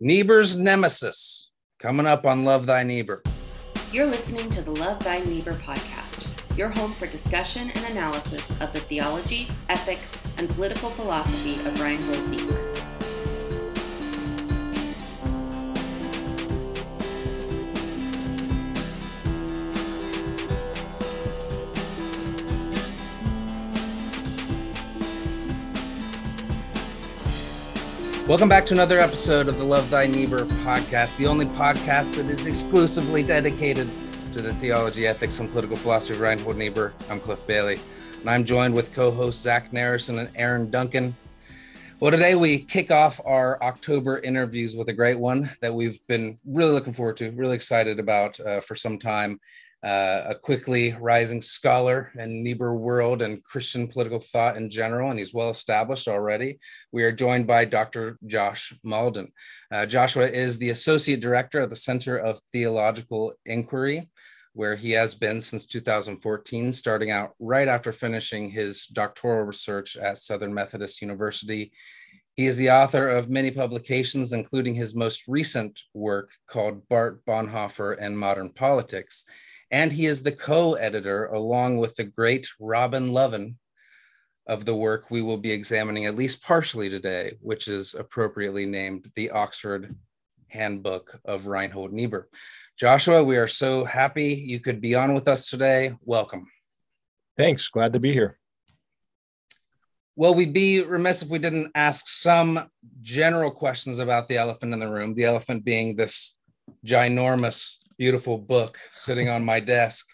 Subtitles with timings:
[0.00, 3.22] Niebuhr's Nemesis, coming up on Love Thy Niebuhr.
[3.92, 8.72] You're listening to the Love Thy Niebuhr podcast, your home for discussion and analysis of
[8.72, 12.73] the theology, ethics, and political philosophy of Reinhold Niebuhr.
[28.34, 32.26] Welcome back to another episode of the Love Thy Niebuhr podcast, the only podcast that
[32.26, 33.88] is exclusively dedicated
[34.32, 36.94] to the theology, ethics, and political philosophy of Reinhold Niebuhr.
[37.08, 37.78] I'm Cliff Bailey,
[38.18, 41.14] and I'm joined with co-hosts Zach Narrison and Aaron Duncan.
[42.00, 46.36] Well, today we kick off our October interviews with a great one that we've been
[46.44, 49.38] really looking forward to, really excited about uh, for some time
[49.84, 55.18] uh, a quickly rising scholar in Niebuhr world and Christian political thought in general, and
[55.18, 56.58] he's well established already.
[56.90, 58.18] We are joined by Dr.
[58.26, 59.28] Josh Mauldin.
[59.70, 64.10] Uh, Joshua is the Associate Director of the Center of Theological Inquiry,
[64.54, 70.18] where he has been since 2014, starting out right after finishing his doctoral research at
[70.18, 71.72] Southern Methodist University.
[72.36, 77.96] He is the author of many publications, including his most recent work called Barth Bonhoeffer
[78.00, 79.26] and Modern Politics
[79.70, 83.58] and he is the co editor, along with the great Robin Lovin,
[84.46, 89.10] of the work we will be examining at least partially today, which is appropriately named
[89.14, 89.94] the Oxford
[90.48, 92.28] Handbook of Reinhold Niebuhr.
[92.78, 95.94] Joshua, we are so happy you could be on with us today.
[96.02, 96.46] Welcome.
[97.36, 97.68] Thanks.
[97.68, 98.38] Glad to be here.
[100.16, 102.68] Well, we'd be remiss if we didn't ask some
[103.00, 106.36] general questions about the elephant in the room, the elephant being this
[106.86, 110.06] ginormous beautiful book sitting on my desk.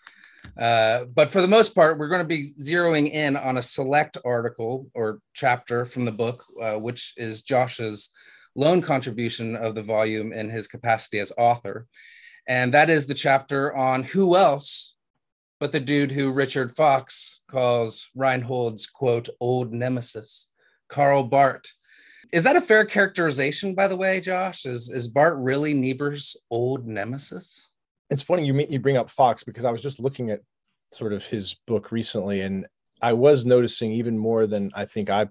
[0.59, 4.17] Uh, but for the most part, we're going to be zeroing in on a select
[4.25, 8.11] article or chapter from the book, uh, which is Josh's
[8.55, 11.87] lone contribution of the volume in his capacity as author.
[12.48, 14.97] And that is the chapter on who else
[15.60, 20.49] but the dude who Richard Fox calls Reinhold's quote, old nemesis,
[20.88, 21.71] Karl Barth.
[22.33, 24.65] Is that a fair characterization, by the way, Josh?
[24.65, 27.69] Is, is Barth really Niebuhr's old nemesis?
[28.10, 30.41] It's funny you you bring up Fox because I was just looking at
[30.93, 32.66] sort of his book recently, and
[33.00, 35.28] I was noticing even more than I think I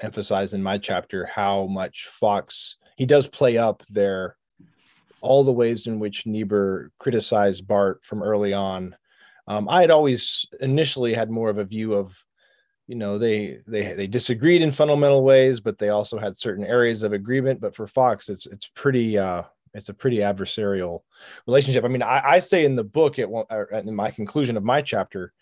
[0.00, 4.36] emphasized in my chapter how much Fox he does play up there
[5.20, 8.96] all the ways in which Niebuhr criticized Barth from early on.
[9.48, 12.16] Um, I had always initially had more of a view of,
[12.86, 17.02] you know, they they they disagreed in fundamental ways, but they also had certain areas
[17.02, 17.60] of agreement.
[17.60, 19.42] But for Fox, it's it's pretty uh,
[19.76, 21.00] it's a pretty adversarial
[21.46, 21.84] relationship.
[21.84, 24.82] I mean, I, I say in the book, it won't, in my conclusion of my
[24.82, 25.32] chapter,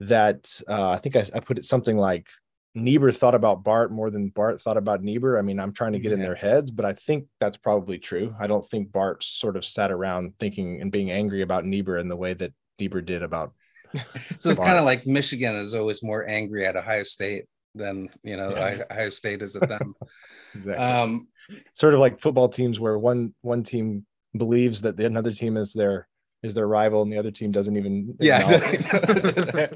[0.00, 2.26] that uh, I think I, I, put it something like
[2.74, 5.38] Niebuhr thought about Barth more than Barth thought about Niebuhr.
[5.38, 6.14] I mean, I'm trying to get yeah.
[6.14, 8.34] in their heads, but I think that's probably true.
[8.38, 12.08] I don't think Barth sort of sat around thinking and being angry about Niebuhr in
[12.08, 13.52] the way that Niebuhr did about.
[14.38, 17.44] so it's kind of like Michigan is always more angry at Ohio State
[17.76, 18.82] than you know yeah.
[18.90, 19.94] Ohio State is at them.
[20.54, 20.84] exactly.
[20.84, 21.28] Um,
[21.74, 24.06] sort of like football teams where one one team
[24.36, 26.08] believes that the another team is their
[26.42, 28.48] is their rival and the other team doesn't even yeah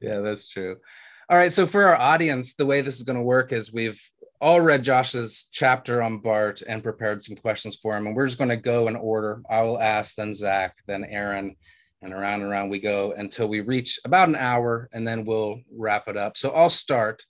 [0.00, 0.76] yeah that's true.
[1.28, 4.00] All right so for our audience the way this is going to work is we've
[4.40, 8.38] all read josh's chapter on barth and prepared some questions for him and we're just
[8.38, 9.42] going to go in order.
[9.50, 11.56] I will ask then zach then aaron
[12.02, 15.60] and around and around we go until we reach about an hour and then we'll
[15.74, 16.36] wrap it up.
[16.36, 17.24] So i'll start.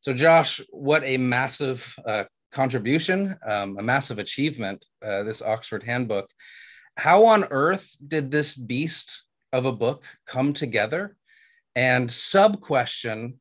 [0.00, 6.30] So josh what a massive uh, contribution, um, a massive achievement, uh, this Oxford Handbook.
[6.96, 11.16] How on earth did this beast of a book come together?
[11.76, 13.40] And sub question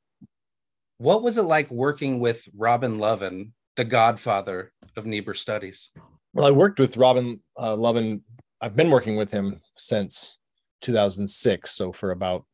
[0.99, 5.91] What was it like working with Robin Lovin, the godfather of Niebuhr studies?
[6.33, 8.23] Well, I worked with Robin uh, Lovin.
[8.61, 10.39] I've been working with him since
[10.81, 11.71] 2006.
[11.71, 12.45] So for about,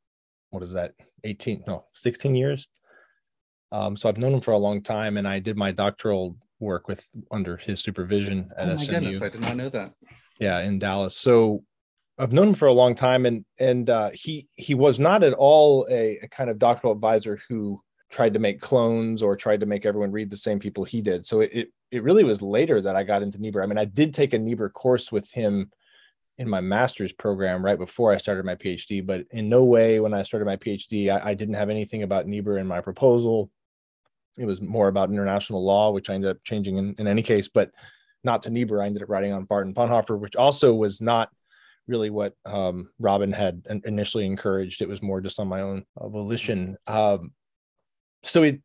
[0.52, 0.94] what is that,
[1.24, 2.68] 18, no, 16 years.
[3.72, 6.88] Um, so I've known him for a long time, and I did my doctoral work
[6.88, 9.00] with under his supervision at oh my SMU.
[9.00, 9.94] Goodness, I did not know that.
[10.40, 11.16] Yeah, in Dallas.
[11.16, 11.64] So
[12.18, 15.34] I've known him for a long time, and and uh, he he was not at
[15.34, 19.66] all a, a, kind of doctoral advisor who tried to make clones or tried to
[19.66, 21.26] make everyone read the same people he did.
[21.26, 23.64] So it it, it really was later that I got into Niebuhr.
[23.64, 25.72] I mean, I did take a Niebuhr course with him
[26.38, 30.14] in my master's program right before I started my PhD, but in no way when
[30.14, 33.52] I started my PhD, I, I didn't have anything about Niebuhr in my proposal
[34.38, 37.48] it was more about international law, which I ended up changing in, in any case,
[37.48, 37.72] but
[38.24, 38.82] not to Niebuhr.
[38.82, 41.30] I ended up writing on Barth and Bonhoeffer, which also was not
[41.88, 44.82] really what um, Robin had initially encouraged.
[44.82, 46.78] It was more just on my own volition.
[46.88, 47.34] Um,
[48.24, 48.62] so it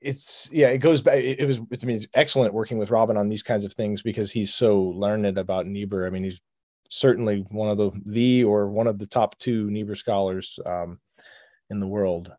[0.00, 1.18] it's yeah, it goes back.
[1.18, 3.72] It, it was it's I mean, it's excellent working with Robin on these kinds of
[3.72, 6.06] things because he's so learned about Niebuhr.
[6.06, 6.40] I mean, he's
[6.90, 10.98] certainly one of the the or one of the top two Niebuhr scholars um,
[11.70, 12.32] in the world,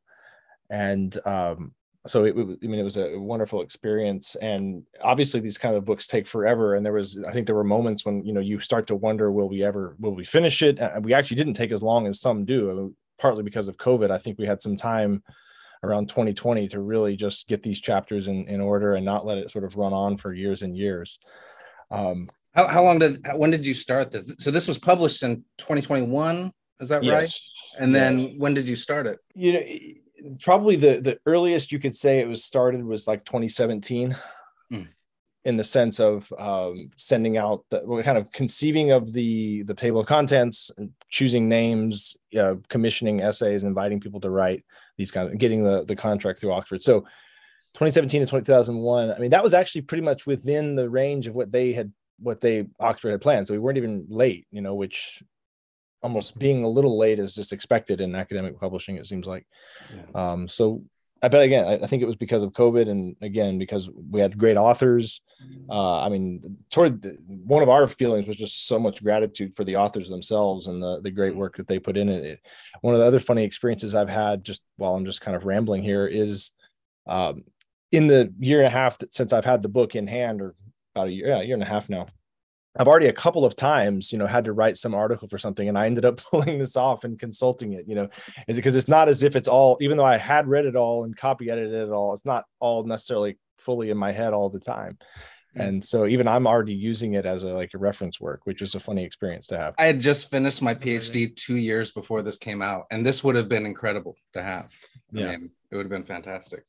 [0.69, 1.73] and um,
[2.07, 4.35] so it, I mean, it was a wonderful experience.
[4.35, 6.75] And obviously, these kind of books take forever.
[6.75, 9.31] And there was, I think, there were moments when you know you start to wonder,
[9.31, 10.79] will we ever, will we finish it?
[10.79, 14.11] And we actually didn't take as long as some do, partly because of COVID.
[14.11, 15.23] I think we had some time
[15.83, 19.51] around 2020 to really just get these chapters in, in order and not let it
[19.51, 21.19] sort of run on for years and years.
[21.91, 24.35] Um, how, how long did when did you start this?
[24.37, 26.51] So this was published in 2021.
[26.79, 27.13] Is that yes.
[27.13, 27.81] right?
[27.81, 27.99] And yes.
[27.99, 29.19] then when did you start it?
[29.33, 34.15] You know, probably the the earliest you could say it was started was like 2017.
[34.71, 34.87] Mm.
[35.45, 39.99] In the sense of um, sending out the kind of conceiving of the the table
[39.99, 40.71] of contents,
[41.09, 44.65] choosing names, uh, commissioning essays, inviting people to write
[44.97, 46.81] these kind of getting the the contract through Oxford.
[46.81, 47.01] So
[47.75, 51.51] 2017 to 2001, I mean, that was actually pretty much within the range of what
[51.51, 53.45] they had what they Oxford had planned.
[53.45, 55.21] So we weren't even late, you know, which
[56.05, 59.47] almost being a little late is just expected in academic publishing, it seems like.
[59.91, 60.03] Yeah.
[60.13, 60.83] Um, so
[61.23, 64.21] I bet again, I, I, think it was because of COVID, and again because we
[64.21, 65.21] had great authors.
[65.67, 69.63] Uh, I mean, toward the, one of our feelings was just so much gratitude for
[69.63, 71.39] the authors themselves and the the great mm-hmm.
[71.39, 72.39] work that they put in it.
[72.81, 75.81] One of the other funny experiences I've had, just while I'm just kind of rambling
[75.81, 76.51] here, is
[77.07, 77.43] um,
[77.91, 80.53] in the year and a half that since I've had the book in hand, or
[80.93, 82.05] about a year, yeah, a year and a half now.
[82.77, 85.67] I've already a couple of times, you know, had to write some article for something,
[85.67, 87.85] and I ended up pulling this off and consulting it.
[87.87, 88.09] You know,
[88.47, 91.03] is because it's not as if it's all, even though I had read it all
[91.03, 94.59] and copy edited it all, it's not all necessarily fully in my head all the
[94.59, 94.97] time.
[95.55, 95.61] Hmm.
[95.61, 98.75] And so even I'm already using it as a like a reference work, which is
[98.75, 99.75] a funny experience to have.
[99.77, 103.35] I had just finished my PhD two years before this came out, and this would
[103.35, 104.71] have been incredible to have.
[105.15, 105.31] I yeah.
[105.31, 106.65] mean, it would have been fantastic.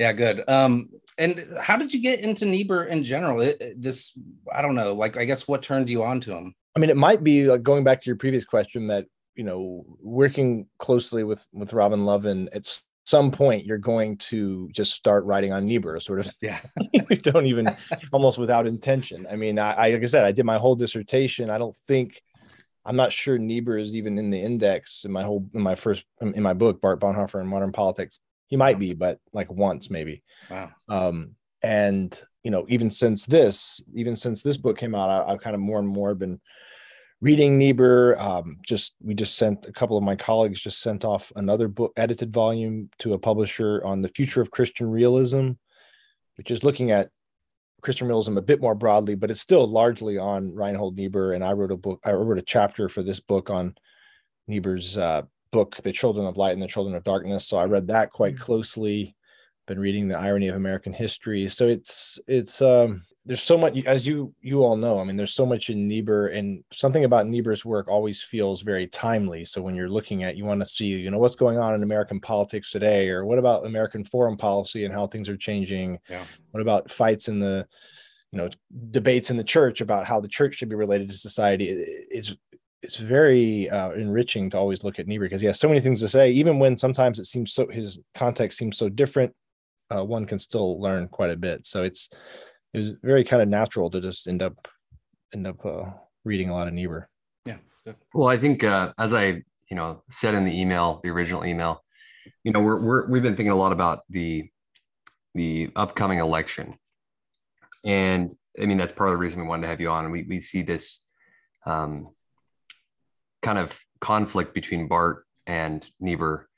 [0.00, 0.42] Yeah, good.
[0.48, 3.40] Um, and how did you get into Niebuhr in general?
[3.40, 4.18] It, this,
[4.52, 4.94] I don't know.
[4.94, 6.54] Like, I guess what turned you on to him?
[6.74, 9.06] I mean, it might be like going back to your previous question that
[9.40, 12.64] you know, working closely with with Robin Lovin at
[13.06, 16.30] some point you're going to just start writing on Niebuhr, sort of.
[16.42, 16.60] Yeah,
[17.08, 17.74] we don't even
[18.12, 19.26] almost without intention.
[19.30, 21.48] I mean, I, I like I said, I did my whole dissertation.
[21.50, 22.20] I don't think.
[22.84, 26.04] I'm not sure Niebuhr is even in the index in my whole in my first
[26.20, 28.20] in my book Barth Bonhoeffer and Modern Politics.
[28.50, 30.22] He might be, but like once maybe.
[30.50, 30.70] Wow.
[30.88, 35.40] Um, and you know, even since this, even since this book came out, I, have
[35.40, 36.40] kind of more and more been
[37.20, 38.18] reading Niebuhr.
[38.18, 41.92] Um, just we just sent a couple of my colleagues just sent off another book,
[41.96, 45.52] edited volume to a publisher on the future of Christian realism,
[46.36, 47.10] which is looking at
[47.82, 51.32] Christian realism a bit more broadly, but it's still largely on Reinhold Niebuhr.
[51.32, 53.74] And I wrote a book, I wrote a chapter for this book on
[54.48, 57.46] Niebuhr's uh, book, The Children of Light and the Children of Darkness.
[57.46, 58.40] So I read that quite mm.
[58.40, 59.16] closely.
[59.66, 61.48] Been reading The Irony of American History.
[61.48, 64.98] So it's it's um there's so much as you you all know.
[64.98, 68.86] I mean, there's so much in Niebuhr, and something about Niebuhr's work always feels very
[68.86, 69.44] timely.
[69.44, 71.82] So when you're looking at, you want to see, you know, what's going on in
[71.82, 75.98] American politics today, or what about American foreign policy and how things are changing?
[76.08, 76.24] Yeah.
[76.50, 77.66] What about fights in the
[78.32, 78.48] you know
[78.90, 82.36] debates in the church about how the church should be related to society is
[82.82, 86.00] it's very uh, enriching to always look at Niebuhr because he has so many things
[86.00, 86.30] to say.
[86.30, 89.34] Even when sometimes it seems so his context seems so different,
[89.94, 91.66] uh, one can still learn quite a bit.
[91.66, 92.08] So it's
[92.72, 94.54] it was very kind of natural to just end up
[95.34, 95.90] end up uh,
[96.24, 97.08] reading a lot of Niebuhr.
[97.44, 97.56] Yeah.
[98.14, 101.84] Well, I think uh, as I you know said in the email, the original email,
[102.44, 104.48] you know we're, we're we've been thinking a lot about the
[105.34, 106.78] the upcoming election,
[107.84, 110.10] and I mean that's part of the reason we wanted to have you on.
[110.10, 111.00] We we see this.
[111.66, 112.08] Um,
[113.42, 116.48] kind of conflict between Barth and Niebuhr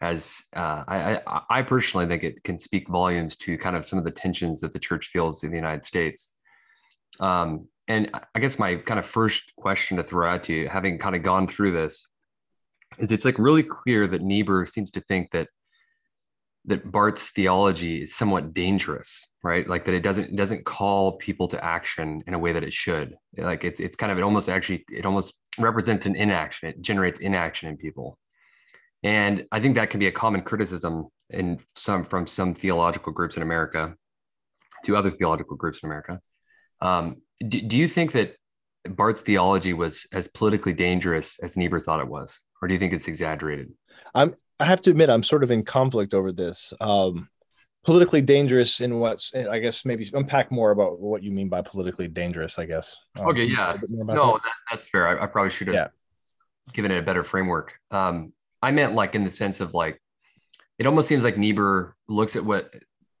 [0.00, 4.04] as uh, I, I, personally think it can speak volumes to kind of some of
[4.04, 6.32] the tensions that the church feels in the United States.
[7.20, 10.98] Um, and I guess my kind of first question to throw out to you, having
[10.98, 12.04] kind of gone through this,
[12.98, 15.48] is it's like really clear that Niebuhr seems to think that
[16.66, 19.68] that Barth's theology is somewhat dangerous, right?
[19.68, 22.72] Like that it doesn't it doesn't call people to action in a way that it
[22.72, 23.16] should.
[23.36, 26.68] Like it's it's kind of it almost actually it almost represents an inaction.
[26.68, 28.18] It generates inaction in people.
[29.02, 33.36] And I think that can be a common criticism in some from some theological groups
[33.36, 33.96] in America
[34.84, 36.20] to other theological groups in America.
[36.80, 38.36] Um, do, do you think that
[38.88, 42.92] Barth's theology was as politically dangerous as Niebuhr thought it was, or do you think
[42.92, 43.72] it's exaggerated?
[44.14, 46.72] I'm I have to admit, I'm sort of in conflict over this.
[46.80, 47.28] Um,
[47.84, 52.06] politically dangerous in what's, I guess, maybe unpack more about what you mean by politically
[52.06, 52.58] dangerous.
[52.58, 52.96] I guess.
[53.16, 54.42] Um, okay, yeah, no, that?
[54.44, 55.08] That, that's fair.
[55.08, 55.88] I, I probably should have yeah.
[56.72, 57.74] given it a better framework.
[57.90, 60.00] Um, I meant like in the sense of like,
[60.78, 62.72] it almost seems like Niebuhr looks at what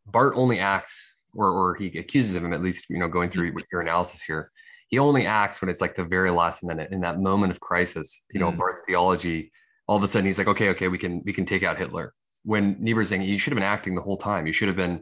[0.06, 3.66] Barth only acts, or or he accuses him at least, you know, going through with
[3.72, 4.52] your analysis here.
[4.88, 8.24] He only acts when it's like the very last minute in that moment of crisis.
[8.32, 8.58] You know, Mm.
[8.58, 9.50] Barth's theology.
[9.92, 12.06] All of a sudden, he's like, okay, okay, we can we can take out Hitler.
[12.52, 14.96] When Niebuhr's saying you should have been acting the whole time, you should have been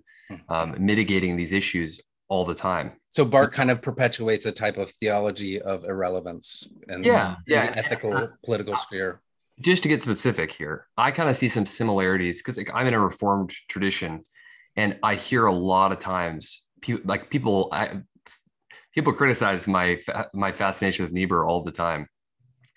[0.49, 2.01] um, mitigating these issues
[2.33, 2.87] all the time.
[3.11, 7.67] So Barth kind of perpetuates a type of theology of irrelevance and Yeah, in yeah.
[7.67, 8.15] the ethical
[8.47, 9.11] political sphere.
[9.61, 12.95] just to get specific here, I kind of see some similarities because like, I'm in
[12.95, 14.13] a reformed tradition,
[14.83, 16.43] and I hear a lot of times
[16.81, 17.83] people like people I,
[18.95, 19.87] people criticize my
[20.45, 22.03] my fascination with Niebuhr all the time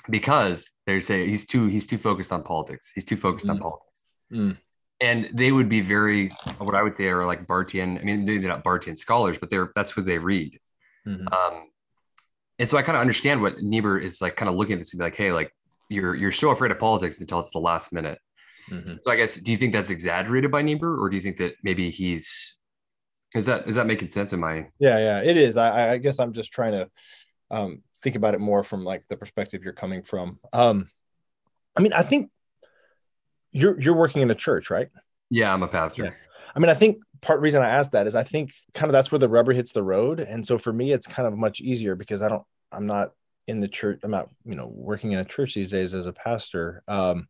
[0.10, 2.92] because they say he's too he's too focused on politics.
[2.94, 3.62] He's too focused on Mm.
[3.62, 4.08] politics.
[4.32, 4.58] Mm.
[5.02, 6.30] And they would be very
[6.60, 8.00] what I would say are like Barthian.
[8.00, 10.60] I mean, they're not Barthian scholars, but they're that's what they read.
[11.08, 11.32] Mhm.
[11.34, 11.64] Um,
[12.60, 14.94] and so I kind of understand what Niebuhr is like, kind of looking at this
[14.94, 15.52] and be like, hey, like
[15.90, 18.20] you're you're so afraid of politics until it's the last minute.
[18.70, 19.02] Mhm.
[19.02, 21.56] So I guess, do you think that's exaggerated by Niebuhr, or do you think that
[21.64, 22.56] maybe he's
[23.36, 24.32] is that is that making sense?
[24.32, 25.58] in my Yeah, yeah, it is.
[25.58, 26.90] I, I guess I'm just trying to
[27.52, 30.40] um, think about it more from like the perspective you're coming from.
[30.52, 30.90] Um,
[31.76, 32.30] I mean, I think
[33.52, 34.90] you're you're working in a church, right?
[35.34, 36.06] yeah, I'm a pastor.
[36.06, 36.12] Yeah.
[36.56, 39.12] I mean, I think part reason I asked that is I think kind of that's
[39.12, 41.96] where the rubber hits the road, and so for me, it's kind of much easier
[41.96, 43.14] because I don't, I'm not
[43.48, 46.14] in the church, I'm not, you know, working in a church these days as a
[46.14, 46.84] pastor.
[46.88, 47.28] Um,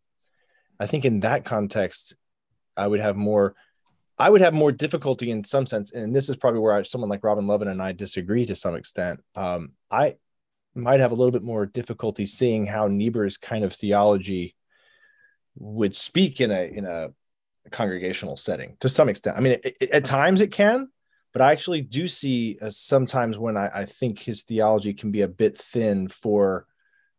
[0.80, 2.16] I think in that context,
[2.76, 3.56] I would have more,
[4.20, 7.10] I would have more difficulty in some sense, and this is probably where I, someone
[7.10, 9.22] like Robin Lovin and I disagree to some extent.
[9.36, 10.16] Um, I
[10.76, 14.56] might have a little bit more difficulty seeing how Niebuhr's kind of theology
[15.56, 17.10] would speak in a in a
[17.72, 19.38] congregational setting to some extent.
[19.38, 20.90] I mean, it, it- at times it can,
[21.32, 25.22] but I actually do see uh, sometimes when I, I think his theology can be
[25.22, 26.66] a bit thin for,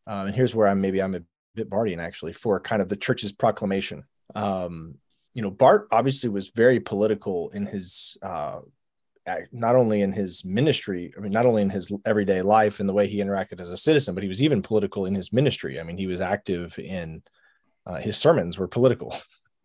[0.07, 1.23] um, and here's where I'm maybe I'm a
[1.55, 4.05] bit Barthian actually for kind of the church's proclamation.
[4.35, 4.97] Um,
[5.35, 8.61] you know, Barth obviously was very political in his, uh,
[9.53, 12.93] not only in his ministry, I mean, not only in his everyday life and the
[12.93, 15.81] way he interacted as a citizen, but he was even political in his ministry.
[15.81, 17.23] I mean, he was active in
[17.87, 19.15] uh, his sermons were political.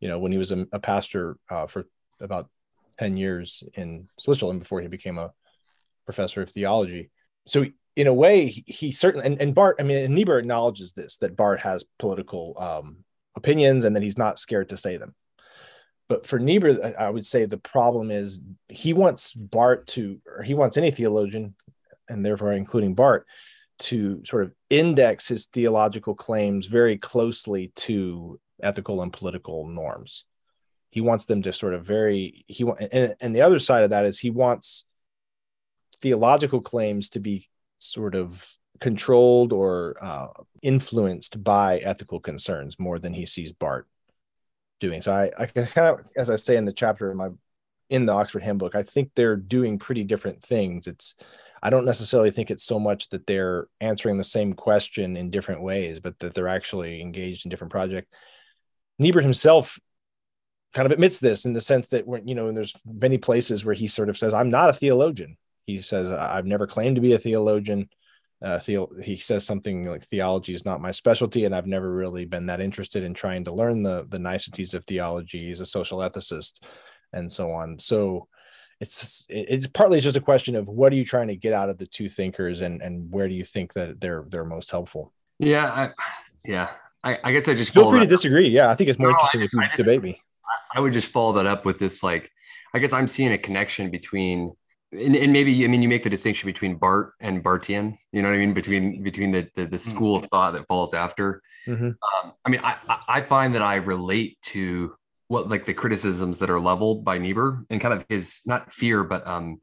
[0.00, 1.86] you know, when he was a, a pastor uh, for
[2.20, 2.48] about
[2.98, 5.32] 10 years in Switzerland before he became a
[6.04, 7.10] professor of theology.
[7.46, 10.92] So, in a way, he, he certainly, and, and Barth, I mean, and Niebuhr acknowledges
[10.92, 15.14] this that Barth has political um, opinions and that he's not scared to say them.
[16.08, 20.54] But for Niebuhr, I- would say the problem is he wants Barth to, or he
[20.54, 21.54] wants any theologian,
[22.08, 23.24] and therefore including Barth,
[23.80, 30.24] to sort of index his theological claims very closely to ethical and political norms.
[30.90, 34.06] He wants them to sort of very he and, and the other side of that
[34.06, 34.84] is he wants
[36.00, 37.48] theological claims to be
[37.78, 38.50] sort of
[38.80, 40.28] controlled or uh,
[40.62, 43.84] influenced by ethical concerns more than he sees Barth
[44.80, 45.02] doing.
[45.02, 47.28] So I, I kind of, as I say in the chapter in my
[47.90, 50.86] in the Oxford Handbook, I think they're doing pretty different things.
[50.86, 51.14] It's
[51.62, 55.62] I don't necessarily think it's so much that they're answering the same question in different
[55.62, 58.08] ways, but that they're actually engaged in different projects.
[58.98, 59.78] Niebuhr himself
[60.74, 63.64] kind of admits this in the sense that when you know, and there's many places
[63.64, 67.02] where he sort of says, "I'm not a theologian." He says, "I've never claimed to
[67.02, 67.88] be a theologian."
[68.40, 72.24] Uh, theo- he says something like theology is not my specialty, and I've never really
[72.24, 75.46] been that interested in trying to learn the the niceties of theology.
[75.46, 76.60] He's a social ethicist,
[77.12, 77.78] and so on.
[77.78, 78.28] So
[78.80, 81.78] it's it's partly just a question of what are you trying to get out of
[81.78, 85.12] the two thinkers, and and where do you think that they're they're most helpful?
[85.40, 85.90] Yeah, I,
[86.44, 86.70] yeah.
[87.02, 88.48] I, I guess I just Feel free to disagree.
[88.48, 90.20] Yeah, I think it's more No, interesting if you debate me.
[90.74, 92.30] I would just follow that up with this like
[92.74, 94.52] I guess I'm seeing a connection between
[94.92, 98.28] and, and maybe I mean you make the distinction between Barth and Barthian, you know
[98.28, 98.54] what I mean?
[98.54, 101.42] Between between the the, the school of thought that follows after.
[101.66, 101.88] Mhm.
[101.88, 102.76] Um, I mean, I
[103.08, 104.94] I- find that I relate to
[105.26, 109.04] what like the criticisms that are leveled by Niebuhr and kind of his not fear,
[109.04, 109.60] but um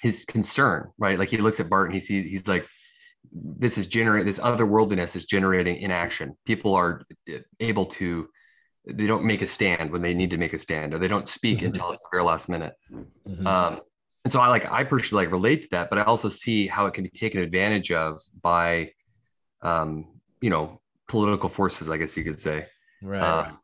[0.00, 1.18] his concern, right?
[1.18, 2.66] Like he looks at Barth and he sees he's like,
[3.32, 6.36] this is generate this otherworldliness is generating inaction.
[6.44, 8.28] People are uh, able to
[8.88, 11.26] they don't make a stand when they need to make a stand, or they don't
[11.28, 11.66] speak Mhm.
[11.66, 12.74] until it's the very last minute.
[13.28, 13.44] Mhm.
[13.44, 13.80] Um,
[14.26, 16.86] and so I like I personally like relate to that, but I also see how
[16.86, 18.90] it can be taken advantage of by,
[19.62, 20.08] um,
[20.40, 21.88] you know, political forces.
[21.88, 22.66] I guess you could say.
[23.00, 23.22] right.
[23.22, 23.60] Um,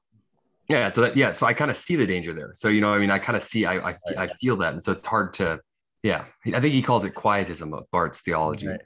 [0.69, 0.89] yeah.
[0.93, 1.33] So that yeah.
[1.33, 2.51] So I kind of see the danger there.
[2.53, 4.81] So you know, I mean, I kind of see, I I, I feel that, and
[4.81, 5.59] so it's hard to.
[6.05, 8.69] Yeah, I think he calls it quietism of Barth's theology.
[8.69, 8.81] Right.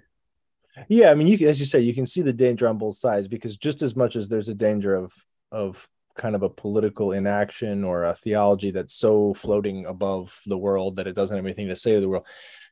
[0.88, 2.96] Yeah, I mean, you can, as you say, you can see the danger on both
[2.96, 5.12] sides because just as much as there's a danger of
[5.52, 5.86] of
[6.16, 11.06] kind of a political inaction or a theology that's so floating above the world that
[11.06, 12.26] it doesn't have anything to say to the world,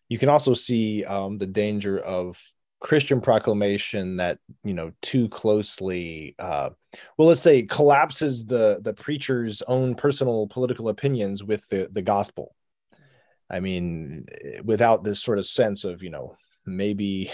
[0.09, 2.41] you can also see um, the danger of
[2.81, 6.69] Christian proclamation that you know too closely, uh,
[7.17, 12.55] well, let's say collapses the the preacher's own personal political opinions with the the gospel.
[13.49, 14.27] I mean,
[14.65, 16.37] without this sort of sense of you know
[16.67, 17.33] maybe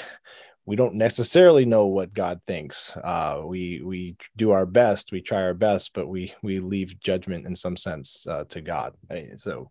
[0.67, 2.97] we don't necessarily know what God thinks.
[2.97, 7.47] Uh, we we do our best, we try our best, but we we leave judgment
[7.47, 8.95] in some sense uh, to God.
[9.37, 9.71] So,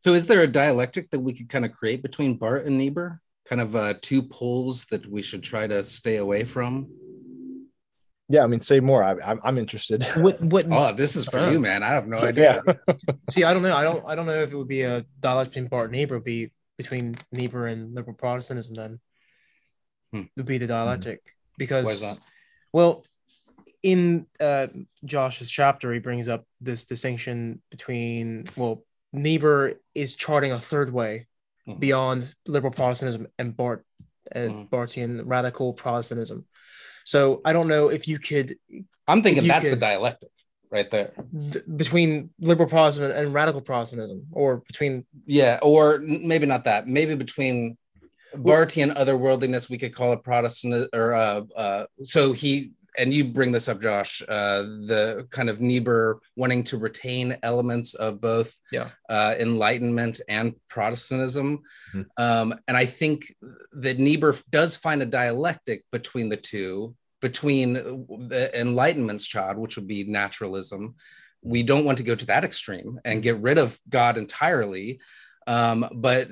[0.00, 3.20] so is there a dialectic that we could kind of create between Barth and Niebuhr?
[3.44, 6.88] kind of uh, two poles that we should try to stay away from?
[8.28, 9.04] Yeah, I mean, say more.
[9.04, 10.02] I, I'm I'm interested.
[10.16, 11.82] What, what, oh, this is for uh, you, man.
[11.82, 12.62] I have no idea.
[12.66, 12.94] Yeah.
[13.30, 13.76] See, I don't know.
[13.76, 14.04] I don't.
[14.06, 16.18] I don't know if it would be a dialect between Barth and Niebuhr.
[16.18, 18.74] Would be between Niebuhr and liberal Protestantism.
[18.74, 18.98] Then
[20.14, 20.22] hmm.
[20.36, 21.30] would be the dialectic hmm.
[21.58, 22.18] because,
[22.72, 23.04] well,
[23.82, 24.68] in uh,
[25.04, 31.26] Josh's chapter, he brings up this distinction between well, Niebuhr is charting a third way
[31.68, 31.78] mm-hmm.
[31.78, 33.82] beyond liberal Protestantism and Barth
[34.32, 34.74] and mm-hmm.
[34.74, 36.46] Barthian radical Protestantism.
[37.04, 38.56] So I don't know if you could.
[39.06, 40.30] I'm thinking that's could, the dialectic
[40.70, 41.12] right there
[41.52, 46.86] th- between liberal Protestant and radical Protestantism, or between yeah, or maybe not that.
[46.86, 47.76] Maybe between
[48.36, 53.52] Barthian otherworldliness, we could call it Protestant, or uh, uh, so he and you bring
[53.52, 58.90] this up, Josh, uh, the kind of Niebuhr wanting to retain elements of both yeah.
[59.08, 61.62] uh, Enlightenment and Protestantism.
[61.92, 62.22] Mm-hmm.
[62.22, 63.34] Um, and I think
[63.72, 69.88] that Niebuhr does find a dialectic between the two, between the Enlightenment's child, which would
[69.88, 70.94] be naturalism.
[71.42, 75.00] We don't want to go to that extreme and get rid of God entirely.
[75.46, 76.28] Um, but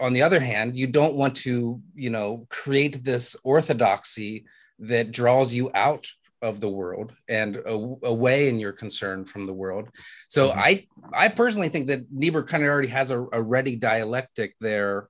[0.00, 4.46] on the other hand, you don't want to, you know, create this orthodoxy
[4.78, 6.06] that draws you out
[6.42, 9.88] of the world and away in your concern from the world.
[10.28, 10.58] So mm-hmm.
[10.58, 15.08] I I personally think that Niebuhr kind of already has a, a ready dialectic there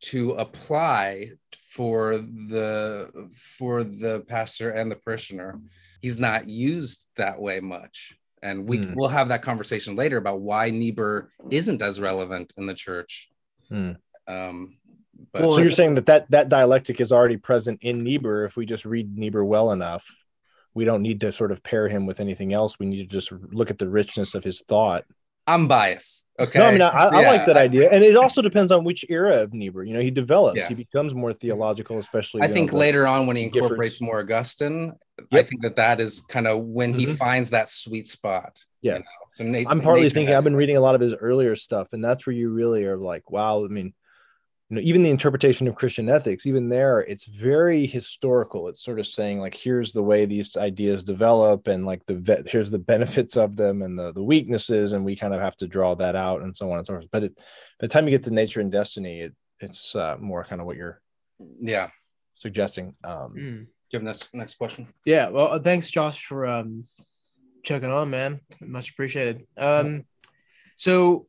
[0.00, 5.60] to apply for the for the pastor and the parishioner.
[6.02, 8.14] He's not used that way much.
[8.42, 8.94] And we mm.
[8.94, 13.30] we'll have that conversation later about why Niebuhr isn't as relevant in the church.
[13.70, 13.96] Mm.
[14.26, 14.76] Um,
[15.32, 18.44] but well, so you're saying that, that that dialectic is already present in Niebuhr.
[18.44, 20.06] If we just read Niebuhr well enough,
[20.74, 22.78] we don't need to sort of pair him with anything else.
[22.78, 25.04] We need to just look at the richness of his thought.
[25.46, 26.26] I'm biased.
[26.38, 26.58] Okay.
[26.58, 27.90] No, I mean, I, I like that idea.
[27.90, 29.84] And it also depends on which era of Niebuhr.
[29.84, 30.68] You know, he develops, yeah.
[30.68, 32.42] he becomes more theological, especially.
[32.42, 34.06] I think know, later on when he incorporates Giffords.
[34.06, 34.92] more Augustine,
[35.30, 35.40] yep.
[35.40, 37.16] I think that that is kind of when he mm-hmm.
[37.16, 38.64] finds that sweet spot.
[38.80, 38.94] Yeah.
[38.94, 39.04] You know?
[39.32, 42.02] So Nate, I'm partly thinking, I've been reading a lot of his earlier stuff, and
[42.02, 43.92] that's where you really are like, wow, I mean,
[44.70, 48.68] you know even the interpretation of christian ethics even there it's very historical.
[48.68, 52.70] It's sort of saying like here's the way these ideas develop and like the here's
[52.70, 55.94] the benefits of them and the, the weaknesses and we kind of have to draw
[55.96, 57.06] that out and so on and so forth.
[57.10, 57.42] But it, by
[57.80, 60.76] the time you get to nature and destiny it, it's uh, more kind of what
[60.76, 61.00] you're
[61.60, 61.88] yeah.
[62.36, 63.58] suggesting um mm.
[63.58, 64.86] do you have next next question?
[65.04, 66.84] Yeah well uh, thanks josh for um
[67.64, 68.40] checking on man.
[68.60, 69.46] Much appreciated.
[69.56, 70.04] Um
[70.76, 71.26] so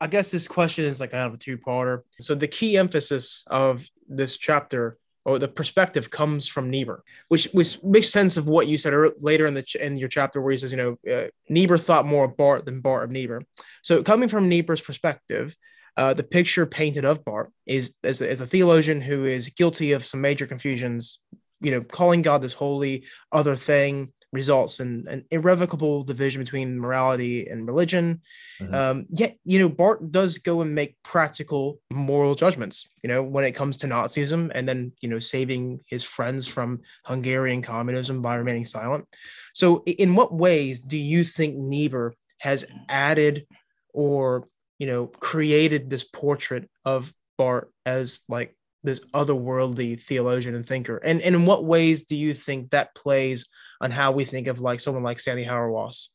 [0.00, 2.02] I guess this question is like kind of a two-parter.
[2.20, 7.52] So the key emphasis of this chapter or the perspective comes from Niebuhr, which
[7.84, 10.72] makes sense of what you said later in the in your chapter where he says,
[10.72, 13.42] you know, uh, Niebuhr thought more of Barth than Barth of Niebuhr.
[13.82, 15.54] So coming from Niebuhr's perspective,
[15.98, 20.06] uh, the picture painted of Barth is as, as a theologian who is guilty of
[20.06, 21.18] some major confusions,
[21.60, 27.48] you know, calling God this holy other thing, results in an irrevocable division between morality
[27.48, 28.20] and religion.
[28.60, 28.74] Mm-hmm.
[28.74, 33.44] Um, yet, you know, Barth does go and make practical moral judgments, you know, when
[33.44, 38.34] it comes to Nazism and then, you know, saving his friends from Hungarian communism by
[38.34, 39.06] remaining silent.
[39.54, 43.46] So, in what ways do you think Niebuhr has added
[43.92, 44.46] or,
[44.78, 50.98] you know, created this portrait of Barth as like this otherworldly theologian and thinker?
[50.98, 53.46] And, and in what ways do you think that plays
[53.80, 56.08] on how we think of like someone like Stanley Hauerwas?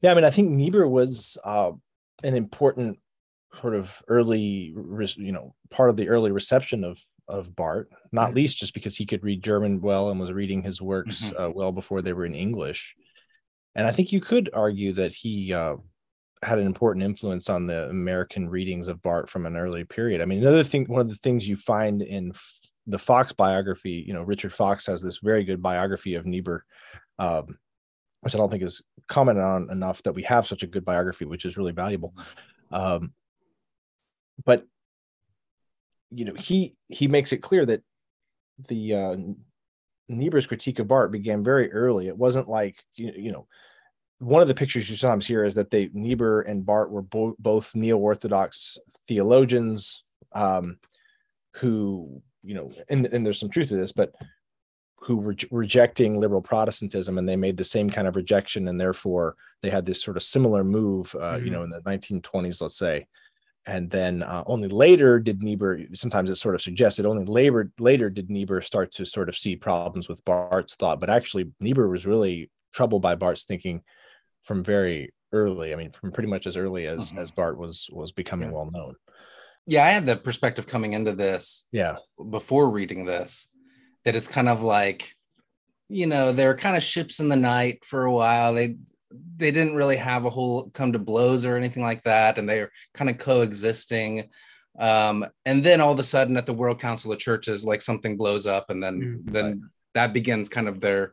[0.00, 1.72] Yeah, I mean, I think Niebuhr was uh,
[2.24, 2.98] an important
[3.60, 4.74] sort of early,
[5.16, 8.36] you know, part of the early reception of of Barth, not mm-hmm.
[8.36, 11.42] least just because he could read German well and was reading his works mm-hmm.
[11.42, 12.94] uh, well before they were in English.
[13.74, 15.76] And I think you could argue that he uh,
[16.42, 20.20] had an important influence on the American readings of Barth from an early period.
[20.20, 22.32] I mean, another thing, one of the things you find in
[22.86, 26.64] the Fox biography, you know, Richard Fox has this very good biography of Niebuhr,
[27.18, 27.58] um,
[28.22, 31.24] which I don't think is commented on enough that we have such a good biography,
[31.24, 32.14] which is really valuable.
[32.72, 33.12] Um,
[34.44, 34.66] but
[36.10, 37.82] you know, he he makes it clear that
[38.68, 39.16] the uh,
[40.08, 42.08] Niebuhr's critique of Barth began very early.
[42.08, 43.46] It wasn't like you, you know
[44.22, 47.36] one of the pictures you sometimes hear is that they Niebuhr and Barth were bo-
[47.38, 50.78] both neo-orthodox theologians um,
[51.56, 54.12] who you know, and, and there's some truth to this, but
[54.96, 59.36] who were rejecting liberal Protestantism, and they made the same kind of rejection, and therefore
[59.62, 61.44] they had this sort of similar move, uh, mm-hmm.
[61.44, 63.06] you know, in the 1920s, let's say.
[63.66, 65.80] And then uh, only later did Niebuhr.
[65.94, 69.54] Sometimes it sort of suggested only later later did Niebuhr start to sort of see
[69.54, 73.82] problems with Barth's thought, but actually Niebuhr was really troubled by Barth's thinking
[74.42, 75.72] from very early.
[75.72, 77.20] I mean, from pretty much as early as mm-hmm.
[77.20, 78.54] as Barth was was becoming yeah.
[78.54, 78.94] well known.
[79.66, 81.68] Yeah, I had the perspective coming into this.
[81.72, 81.96] Yeah,
[82.30, 83.48] before reading this,
[84.04, 85.14] that it's kind of like
[85.88, 88.76] you know they're kind of ships in the night for a while they
[89.36, 92.70] they didn't really have a whole come to blows or anything like that and they're
[92.94, 94.28] kind of coexisting
[94.78, 98.16] um, and then all of a sudden at the world council of churches like something
[98.16, 101.12] blows up and then mm, then that begins kind of their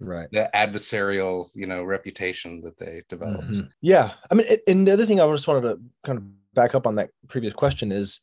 [0.00, 3.66] right the adversarial you know reputation that they developed mm-hmm.
[3.80, 6.86] yeah i mean and the other thing i just wanted to kind of back up
[6.86, 8.20] on that previous question is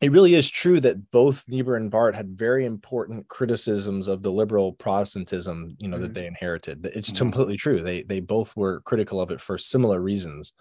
[0.00, 4.30] it really is true that both Niebuhr and Barth had very important criticisms of the
[4.30, 6.02] liberal Protestantism, you know, mm-hmm.
[6.02, 6.84] that they inherited.
[6.84, 7.16] It's mm-hmm.
[7.16, 7.82] completely true.
[7.82, 10.52] They they both were critical of it for similar reasons.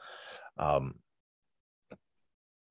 [0.57, 0.95] Um,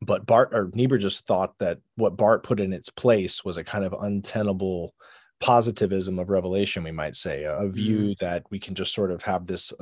[0.01, 3.65] but Barth or Niebuhr just thought that what Barth put in its place was a
[3.65, 4.95] kind of untenable
[5.45, 8.25] positivism of revelation, we might say, a, a view mm-hmm.
[8.25, 9.73] that we can just sort of have this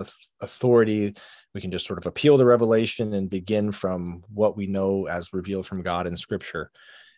[0.41, 1.15] authority
[1.55, 5.33] we can just sort of appeal to revelation and begin from what we know as
[5.33, 6.71] revealed from god in scripture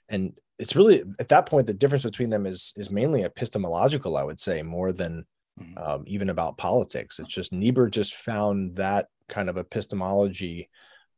[0.09, 4.23] and it's really at that point the difference between them is is mainly epistemological i
[4.23, 5.25] would say more than
[5.61, 5.79] mm-hmm.
[5.79, 10.69] um, even about politics it's just niebuhr just found that kind of epistemology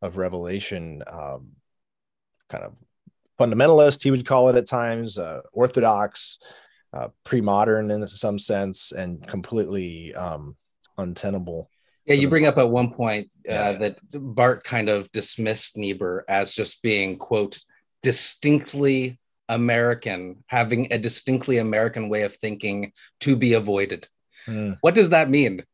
[0.03, 1.49] of revelation um,
[2.49, 2.75] kind of
[3.41, 6.39] fundamentalist he would call it at times uh, orthodox
[6.97, 10.57] uh, pre-modern in some sense and completely um,
[10.99, 11.71] untenable
[12.07, 13.73] yeah, you bring up at one point uh, yeah.
[13.73, 17.59] that Barth kind of dismissed Niebuhr as just being, quote,
[18.03, 24.07] distinctly American, having a distinctly American way of thinking to be avoided.
[24.47, 24.79] Mm.
[24.83, 25.65] What does that mean?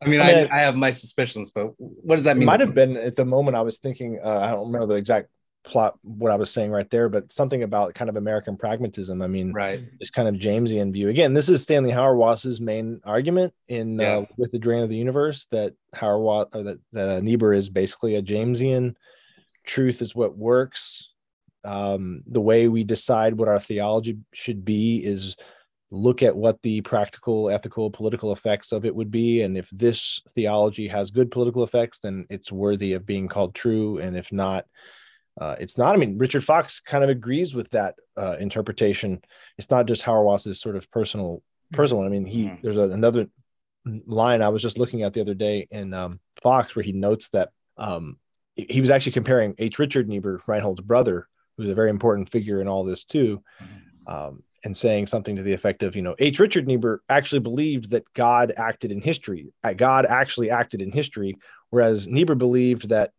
[0.00, 2.46] I mean, I, I, I, have my suspicions, but what does that mean?
[2.46, 5.28] Might have been at the moment I was thinking, uh, I don't remember the exact
[5.64, 9.22] plot what I was saying right there, but something about kind of American pragmatism.
[9.22, 11.08] I mean, right, this kind of Jamesian view.
[11.08, 14.16] Again, this is Stanley Hauerwas's main argument in uh, yeah.
[14.16, 17.70] uh, with the Grain of the Universe that Hauerwas or that that uh, Niebuhr is
[17.70, 18.94] basically a Jamesian.
[19.64, 21.10] Truth is what works.
[21.64, 25.36] Um, the way we decide what our theology should be is
[25.92, 29.42] look at what the practical, ethical, political effects of it would be.
[29.42, 33.98] And if this theology has good political effects, then it's worthy of being called true.
[33.98, 34.64] And if not,
[35.40, 35.94] uh, it's not.
[35.94, 39.22] I mean, Richard Fox kind of agrees with that uh, interpretation.
[39.58, 41.76] It's not just Hauerwas's sort of personal, mm-hmm.
[41.76, 42.04] personal.
[42.04, 42.56] I mean, he mm-hmm.
[42.62, 43.28] there's a, another
[44.06, 47.30] line I was just looking at the other day in um, Fox where he notes
[47.30, 48.18] that um,
[48.54, 49.78] he was actually comparing H.
[49.78, 54.14] Richard Niebuhr, Reinhold's brother, who's a very important figure in all this too, mm-hmm.
[54.14, 56.38] um, and saying something to the effect of, you know, H.
[56.38, 59.48] Richard Niebuhr actually believed that God acted in history.
[59.76, 61.38] God actually acted in history,
[61.70, 63.12] whereas Niebuhr believed that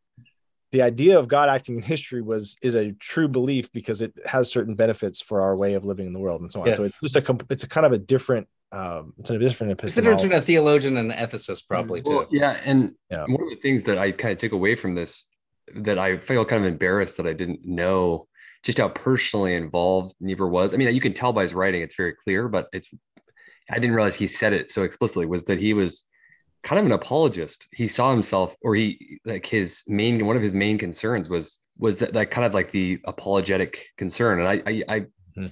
[0.73, 4.51] the idea of God acting in history was is a true belief because it has
[4.51, 6.67] certain benefits for our way of living in the world and so on.
[6.67, 6.77] Yes.
[6.77, 10.15] So it's just a it's a kind of a different um, it's a different epistemology.
[10.15, 12.09] It's between a theologian and an ethicist, probably too.
[12.09, 13.23] Well, yeah, and yeah.
[13.25, 15.25] one of the things that I kind of take away from this
[15.75, 18.27] that I feel kind of embarrassed that I didn't know
[18.63, 20.73] just how personally involved Niebuhr was.
[20.73, 22.89] I mean, you can tell by his writing; it's very clear, but it's
[23.71, 25.27] I didn't realize he said it so explicitly.
[25.27, 26.03] Was that he was
[26.63, 27.67] kind of an apologist.
[27.71, 31.99] He saw himself, or he like his main one of his main concerns was was
[31.99, 34.39] that, that kind of like the apologetic concern.
[34.39, 35.45] And I I I, mm-hmm.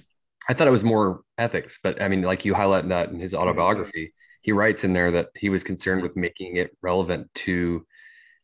[0.48, 3.34] I thought it was more ethics, but I mean, like you highlight that in his
[3.34, 7.86] autobiography, he writes in there that he was concerned with making it relevant to.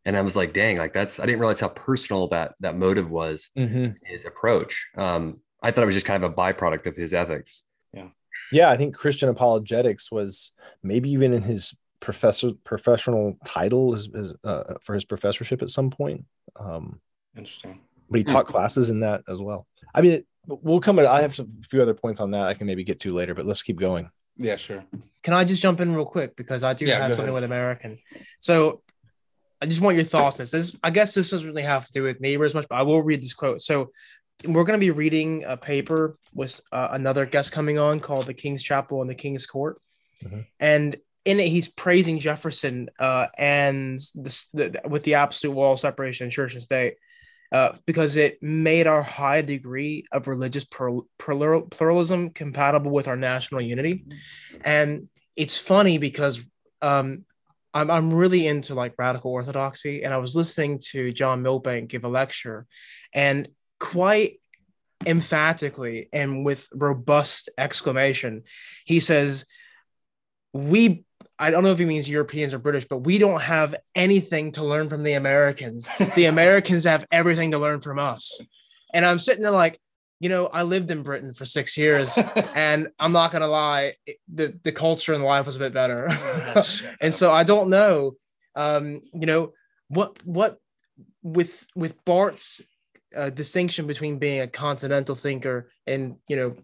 [0.04, 3.10] And I was like, dang, like that's I didn't realize how personal that that motive
[3.10, 3.50] was.
[3.56, 3.92] Mm-hmm.
[4.04, 4.88] His approach.
[4.96, 7.64] Um, I thought it was just kind of a byproduct of his ethics.
[7.92, 8.08] Yeah.
[8.52, 10.52] Yeah, I think Christian apologetics was
[10.82, 15.90] maybe even in his professor professional title is, is uh, for his professorship at some
[15.90, 16.24] point.
[16.56, 17.00] Um,
[17.36, 17.80] Interesting.
[18.10, 18.52] But he taught mm-hmm.
[18.52, 19.66] classes in that as well.
[19.94, 20.98] I mean, we'll come.
[20.98, 23.34] In, I have a few other points on that I can maybe get to later,
[23.34, 24.10] but let's keep going.
[24.36, 24.84] Yeah, sure.
[25.22, 27.34] Can I just jump in real quick because I do yeah, have something ahead.
[27.34, 27.98] with American.
[28.40, 28.82] So
[29.60, 30.50] I just want your thoughts on this.
[30.50, 30.76] this.
[30.82, 33.20] I guess this doesn't really have to do with Niebuhr much, but I will read
[33.20, 33.60] this quote.
[33.60, 33.90] So
[34.44, 38.34] we're going to be reading a paper with uh, another guest coming on called the
[38.34, 39.80] King's Chapel and the King's Court.
[40.24, 40.40] Mm-hmm.
[40.60, 40.96] And
[41.28, 46.54] in it, he's praising Jefferson uh, and the, with the absolute wall separation in church
[46.54, 46.94] and state
[47.52, 53.60] uh, because it made our high degree of religious plural, pluralism compatible with our national
[53.60, 54.06] unity.
[54.62, 56.42] And it's funny because
[56.80, 57.26] um,
[57.74, 62.04] I'm, I'm really into like radical orthodoxy, and I was listening to John Milbank give
[62.04, 62.66] a lecture,
[63.12, 64.40] and quite
[65.06, 68.44] emphatically and with robust exclamation.
[68.86, 69.44] He says,
[70.54, 71.04] We,
[71.38, 74.64] I don't know if he means Europeans or British, but we don't have anything to
[74.64, 75.88] learn from the Americans.
[76.14, 78.40] The Americans have everything to learn from us.
[78.92, 79.80] And I'm sitting there like,
[80.20, 82.18] you know, I lived in Britain for six years,
[82.54, 83.94] and I'm not gonna lie,
[84.32, 86.08] the the culture and the life was a bit better.
[87.00, 88.14] and so I don't know,
[88.56, 89.52] um, you know,
[89.86, 90.58] what what
[91.22, 92.62] with with Barth's
[93.16, 96.56] uh, distinction between being a continental thinker and you know,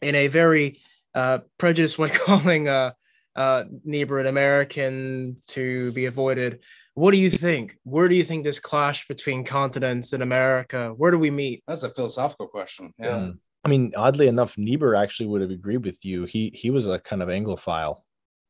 [0.00, 0.78] in a very
[1.16, 2.92] uh, prejudiced way, calling uh,
[3.36, 6.60] uh, Niebuhr an American to be avoided.
[6.94, 7.76] What do you think?
[7.82, 10.94] Where do you think this clash between continents in America?
[10.96, 11.64] Where do we meet?
[11.66, 12.92] That's a philosophical question.
[12.98, 13.08] Yeah.
[13.16, 16.24] Um, I mean, oddly enough, Niebuhr actually would have agreed with you.
[16.24, 18.02] He he was a kind of Anglophile.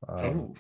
[0.08, 0.54] Um, Oh,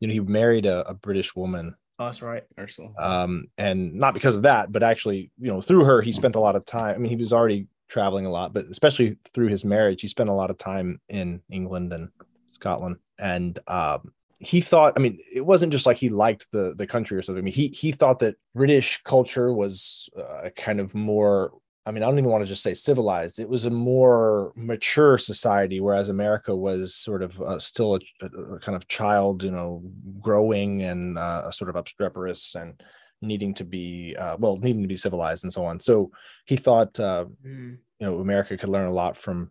[0.00, 2.44] You know, he married a, a British woman, Oh, that's right.
[2.58, 2.88] Ursula.
[2.98, 6.40] um, and not because of that, but actually, you know, through her, he spent a
[6.40, 6.94] lot of time.
[6.94, 10.30] I mean, he was already traveling a lot, but especially through his marriage, he spent
[10.30, 12.08] a lot of time in England and
[12.50, 12.96] Scotland.
[13.18, 17.16] And um, he thought, I mean, it wasn't just like he liked the the country
[17.18, 17.42] or something.
[17.42, 21.52] I mean, he he thought that British culture was uh, kind of more.
[21.86, 23.38] I mean, I don't even want to just say civilized.
[23.38, 28.58] It was a more mature society, whereas America was sort of uh, still a, a-
[28.60, 29.82] kind of child, you know,
[30.20, 32.80] growing and uh, sort of obstreperous and
[33.22, 35.80] needing to be, uh, well, needing to be civilized and so on.
[35.80, 36.10] So
[36.44, 37.78] he thought, uh, Mm.
[37.98, 39.50] you know, America could learn a lot from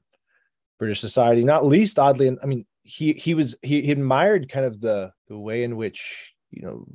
[0.78, 1.44] British society.
[1.44, 5.12] Not least, oddly, and I mean, he he was he, he admired kind of the
[5.28, 6.86] the way in which you know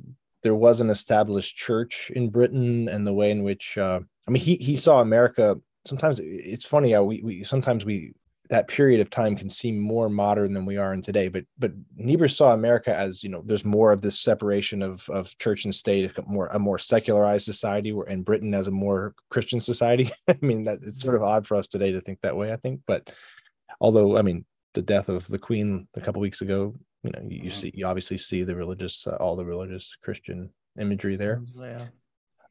[0.43, 4.43] there was an established church in Britain and the way in which uh, I mean
[4.43, 5.55] he he saw America.
[5.85, 8.13] Sometimes it's funny how we we sometimes we
[8.49, 11.29] that period of time can seem more modern than we are in today.
[11.29, 15.35] But but Niebuhr saw America as you know there's more of this separation of of
[15.37, 19.15] church and state, a more a more secularized society, where and Britain as a more
[19.29, 20.09] Christian society.
[20.27, 22.51] I mean that it's sort of odd for us today to think that way.
[22.51, 23.09] I think, but
[23.79, 24.45] although I mean
[24.75, 27.53] the death of the Queen a couple weeks ago, you know you, you Mhm.
[27.53, 31.41] see you obviously see the religious uh, all the religious Christian imagery there.
[31.55, 31.85] Yeah.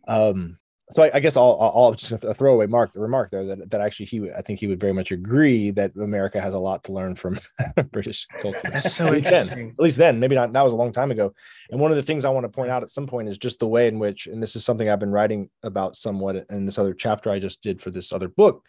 [0.08, 0.58] Um,
[0.90, 3.70] so I, I guess I'll, I'll, I'll just a throwaway mark the remark there that,
[3.70, 6.84] that actually he I think he would very much agree that America has a lot
[6.84, 7.38] to learn from
[7.90, 8.60] British culture.
[8.64, 9.42] That's so At least then.
[9.42, 9.68] interesting.
[9.78, 10.52] At least then, maybe not.
[10.52, 11.32] That was a long time ago.
[11.70, 13.60] And one of the things I want to point out at some point is just
[13.60, 16.78] the way in which, and this is something I've been writing about somewhat in this
[16.78, 18.62] other chapter I just did for this other book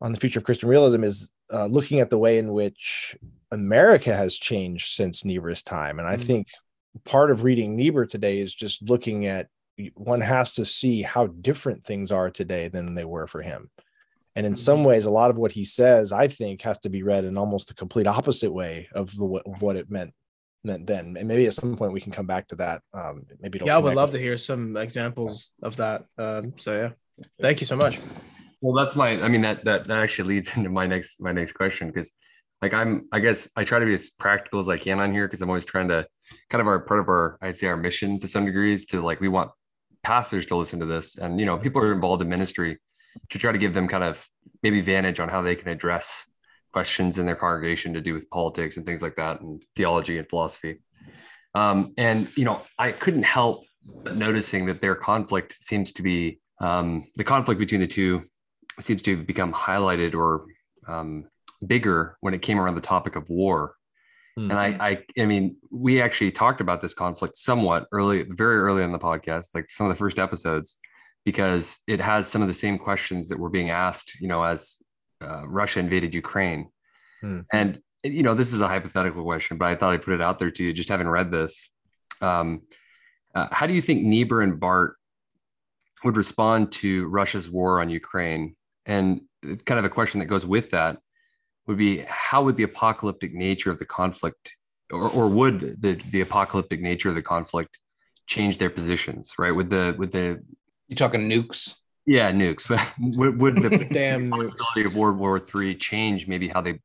[0.00, 3.16] on the future of Christian realism, is uh, looking at the way in which
[3.50, 5.98] America has changed since Niebuhr's time.
[5.98, 6.22] And I Mm.
[6.22, 6.46] think
[7.04, 9.48] part of reading Niebuhr today is just looking at
[9.94, 13.70] one has to see how different things are today than they were for him.
[14.34, 17.02] And in some ways, a lot of what he says, I think, has to be
[17.02, 20.12] read in almost a complete opposite way of the of what it meant
[20.64, 21.16] meant then.
[21.16, 22.82] And maybe at some point we can come back to that.
[22.92, 26.04] Um, maybe it'll Yeah, I would love with- to hear some examples of that.
[26.18, 27.98] Um, so yeah, thank you so much.
[28.60, 29.20] Well, that's my.
[29.22, 32.12] I mean, that that that actually leads into my next my next question because,
[32.62, 33.08] like, I'm.
[33.12, 35.50] I guess I try to be as practical as I can on here because I'm
[35.50, 36.06] always trying to
[36.50, 39.20] kind of our part of our I'd say our mission to some degrees to like
[39.20, 39.50] we want
[40.02, 42.78] pastors to listen to this and you know people are involved in ministry
[43.30, 44.26] to try to give them kind of
[44.62, 46.26] maybe vantage on how they can address
[46.72, 50.28] questions in their congregation to do with politics and things like that and theology and
[50.28, 50.80] philosophy.
[51.54, 53.64] Um, and you know, I couldn't help
[54.04, 58.24] but noticing that their conflict seems to be um, the conflict between the two
[58.80, 60.46] seems to have become highlighted or
[60.86, 61.24] um,
[61.66, 63.74] bigger when it came around the topic of war.
[64.36, 64.50] Hmm.
[64.50, 68.82] And I, I, I mean, we actually talked about this conflict somewhat early, very early
[68.82, 70.78] in the podcast, like some of the first episodes,
[71.24, 74.76] because it has some of the same questions that were being asked, you know, as
[75.20, 76.70] uh, Russia invaded Ukraine.
[77.20, 77.40] Hmm.
[77.52, 80.38] And you know, this is a hypothetical question, but I thought I'd put it out
[80.38, 81.70] there to you, just having read this.
[82.20, 82.62] Um,
[83.34, 84.92] uh, how do you think Niebuhr and Barth
[86.04, 88.54] would respond to Russia's war on Ukraine?
[88.88, 89.20] And
[89.66, 90.98] kind of a question that goes with that
[91.66, 94.54] would be how would the apocalyptic nature of the conflict,
[94.90, 97.78] or, or would the, the apocalyptic nature of the conflict
[98.26, 99.52] change their positions, right?
[99.52, 100.42] With the, with the,
[100.88, 101.74] You talking nukes?
[102.06, 104.30] yeah, nukes, would, would the Damn.
[104.30, 106.80] possibility of World War III change maybe how they,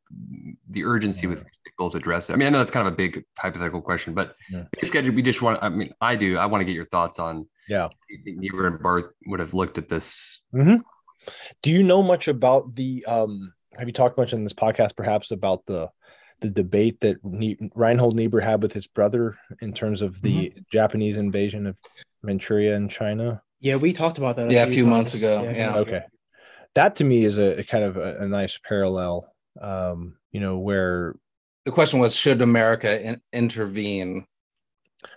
[0.69, 2.33] the urgency with which they both address it?
[2.33, 4.65] I mean, I know that's kind of a big hypothetical question, but Yeah.
[4.73, 7.47] basically, we just want, I mean, I do, I want to get your thoughts on,
[7.69, 7.87] Yeah.
[8.09, 10.75] you think Niebuhr and Barth would have looked at this mm-hmm.
[11.61, 13.05] Do you know much about the?
[13.05, 15.89] Um, have you talked much in this podcast, perhaps, about the
[16.39, 21.17] the debate that ne- Reinhold Niebuhr had with his brother in terms of the Japanese
[21.17, 21.79] invasion of
[22.21, 23.41] Manchuria and China?
[23.61, 24.51] Yeah, we talked about that.
[24.51, 25.77] Yeah, a few months ago, a few yeah.
[25.77, 26.03] Okay,
[26.75, 29.33] that to me is a, a kind of a, a nice parallel.
[29.61, 31.15] Um, you know, where
[31.65, 34.25] The question was, should America in- intervene?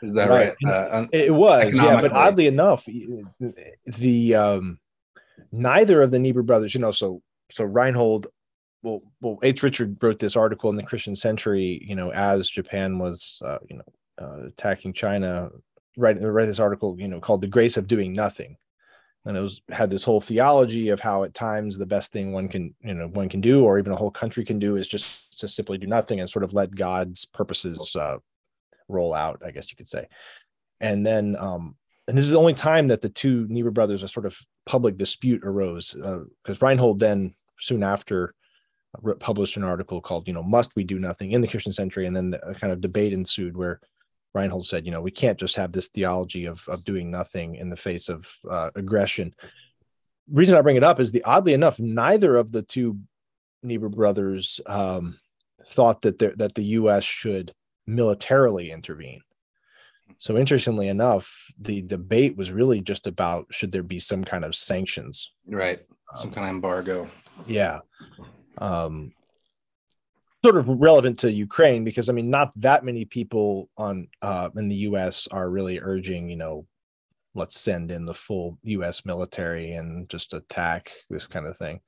[0.03, 0.55] Is that Right.
[0.64, 0.73] right?
[0.75, 2.87] Uh, It was, yeah, but oddly enough,
[3.87, 4.79] the um,
[5.52, 8.26] neither of the Niebuhr brothers, you know, so so Reinhold,
[8.82, 9.62] well, well, H.
[9.62, 13.78] Richard wrote this article in the Christian Century, you know, as Japan was, uh, you
[13.78, 13.85] know,
[14.20, 15.50] uh, attacking China.
[15.98, 18.59] Right, read this article, you know, called "The Grace of Doing Nothing,"
[19.24, 22.48] and it was had this whole theology of how at times the best thing one
[22.48, 25.40] can, you know, one can do, or even a whole country can do, is just
[25.40, 28.18] to simply do nothing and sort of let God's purposes uh,
[28.88, 30.06] roll out, I guess you could say.
[30.80, 31.76] And then, um,
[32.09, 34.97] and this is the only time that the two Niebuhr brothers a sort of public
[34.97, 38.35] dispute arose because uh, Reinhold then soon after
[39.19, 42.07] published an article called, you know, must we do nothing in the Christian century?
[42.07, 43.81] And then a kind of debate ensued where
[44.35, 47.71] Reinhold said, you know, we can't just have this theology of, of doing nothing in
[47.71, 49.35] the face of uh, aggression.
[50.31, 52.99] Reason I bring it up is the oddly enough, neither of the two
[53.62, 55.19] Niebuhr brothers um,
[55.66, 57.05] thought that that the U.S.
[57.05, 57.53] should
[57.87, 59.23] militarily intervene.
[60.19, 64.55] So interestingly enough, the debate was really just about should there be some kind of
[64.55, 65.81] sanctions, right?
[66.16, 67.11] Some um, kind of embargo.
[67.47, 67.81] Yeah.
[68.59, 69.12] Um,
[70.45, 74.69] sort of relevant to Ukraine because I mean, not that many people on uh, in
[74.69, 75.29] the U.S.
[75.31, 76.66] are really urging, you know,
[77.35, 79.05] let's send in the full U.S.
[79.05, 81.81] military and just attack this kind of thing.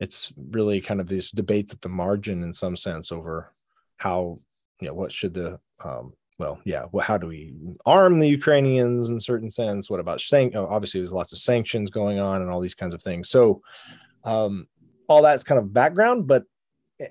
[0.00, 3.52] It's really kind of this debate at the margin, in some sense, over
[3.98, 4.38] how
[4.80, 6.84] you know what should the um, well, yeah.
[6.92, 7.52] Well, how do we
[7.84, 9.90] arm the Ukrainians in a certain sense?
[9.90, 10.54] What about saying?
[10.54, 13.28] Oh, obviously, there's lots of sanctions going on and all these kinds of things.
[13.28, 13.60] So,
[14.24, 14.68] um,
[15.08, 16.44] all that's kind of background, but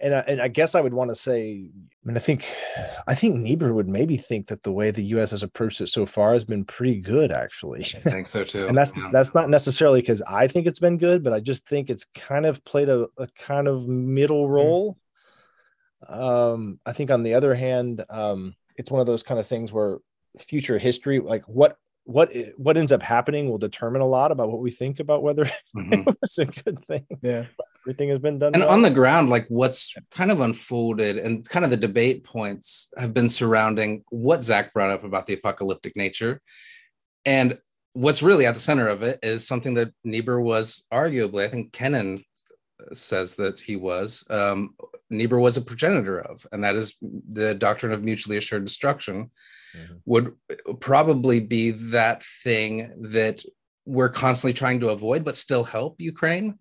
[0.01, 2.45] and I, and I guess I would want to say, I mean, I think,
[3.07, 5.31] I think Niebuhr would maybe think that the way the U.S.
[5.31, 7.85] has approached it so far has been pretty good, actually.
[8.05, 8.67] I think so too.
[8.67, 9.09] and that's yeah.
[9.11, 12.45] that's not necessarily because I think it's been good, but I just think it's kind
[12.45, 14.53] of played a, a kind of middle mm-hmm.
[14.53, 14.97] role.
[16.03, 16.21] Mm-hmm.
[16.21, 19.71] Um, I think on the other hand, um, it's one of those kind of things
[19.71, 19.97] where
[20.39, 24.61] future history, like what what what ends up happening will determine a lot about what
[24.61, 25.43] we think about whether
[25.75, 26.09] mm-hmm.
[26.23, 27.05] it's a good thing.
[27.21, 27.45] Yeah.
[27.83, 28.53] Everything has been done.
[28.53, 28.73] And well.
[28.73, 33.13] on the ground, like what's kind of unfolded and kind of the debate points have
[33.13, 36.41] been surrounding what Zach brought up about the apocalyptic nature.
[37.25, 37.57] And
[37.93, 41.73] what's really at the center of it is something that Niebuhr was arguably, I think
[41.73, 42.23] Kennan
[42.93, 44.75] says that he was, um,
[45.09, 49.31] Niebuhr was a progenitor of, and that is the doctrine of mutually assured destruction,
[49.75, 49.95] mm-hmm.
[50.05, 50.33] would
[50.79, 53.43] probably be that thing that
[53.85, 56.59] we're constantly trying to avoid, but still help Ukraine.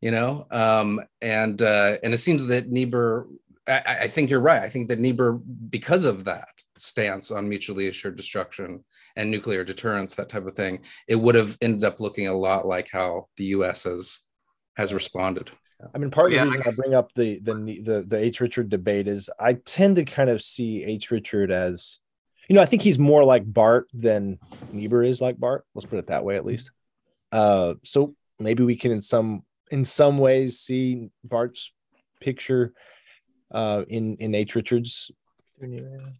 [0.00, 3.26] You know, um, and uh, and it seems that Niebuhr.
[3.68, 4.62] I, I think you're right.
[4.62, 5.34] I think that Niebuhr,
[5.68, 8.82] because of that stance on mutually assured destruction
[9.16, 12.66] and nuclear deterrence, that type of thing, it would have ended up looking a lot
[12.66, 13.82] like how the U.S.
[13.82, 14.20] has
[14.80, 15.50] has responded.
[15.94, 18.18] I mean, part of yeah, the reason I, I, bring up the, the the the
[18.18, 18.40] H.
[18.40, 21.10] Richard debate is I tend to kind of see H.
[21.10, 21.98] Richard as,
[22.48, 24.38] you know, I think he's more like Barth than
[24.72, 25.62] Niebuhr is like Barth.
[25.74, 26.70] Let's put it that way, at least.
[27.32, 31.72] Uh, so maybe we can, in some in some ways, see Barth's
[32.20, 32.72] picture
[33.50, 34.54] uh, in in H.
[34.54, 35.10] Richard's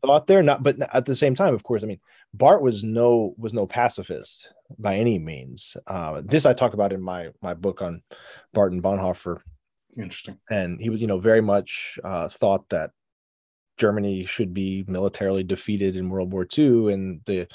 [0.03, 0.43] thought there.
[0.43, 2.01] Not, but at the same time, of course, I mean,
[2.35, 4.49] Barth was no was no pacifist
[4.79, 5.77] by any means.
[5.87, 8.03] Uh, this I talk about in my my book on
[8.53, 9.41] Barth and Bonhoeffer.
[9.97, 10.39] Interesting.
[10.49, 12.91] And he was, you know, very much uh, thought that
[13.77, 17.49] Germany should be militarily defeated in World War II, and the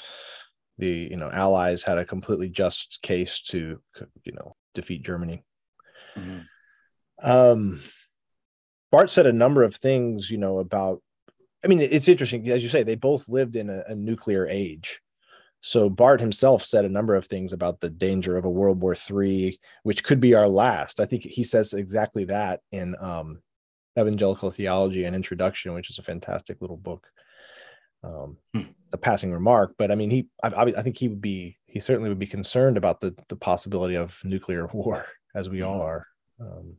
[0.78, 3.80] the you know Allies had a completely just case to
[4.24, 5.44] you know defeat Germany.
[6.16, 6.38] Mm-hmm.
[7.22, 7.80] Um,
[8.90, 11.02] Barth said a number of things, you know, about.
[11.66, 12.84] I mean, it's interesting as you say.
[12.84, 15.00] They both lived in a, a nuclear age,
[15.60, 18.94] so Barth himself said a number of things about the danger of a World War
[18.94, 21.00] III, which could be our last.
[21.00, 23.40] I think he says exactly that in um,
[23.98, 27.08] Evangelical Theology and Introduction, which is a fantastic little book.
[28.04, 28.62] Um, hmm.
[28.92, 32.08] A passing remark, but I mean, he, I, I, think he would be, he certainly
[32.10, 35.86] would be concerned about the the possibility of nuclear war, as we all hmm.
[35.86, 36.06] are.
[36.40, 36.76] Um,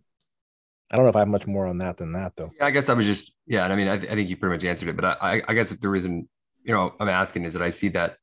[0.89, 2.51] I don't know if I have much more on that than that, though.
[2.57, 4.37] Yeah, I guess I was just, yeah, and I mean, I, th- I think you
[4.37, 6.29] pretty much answered it, but I, I guess if the reason,
[6.63, 8.17] you know, I'm asking is that I see that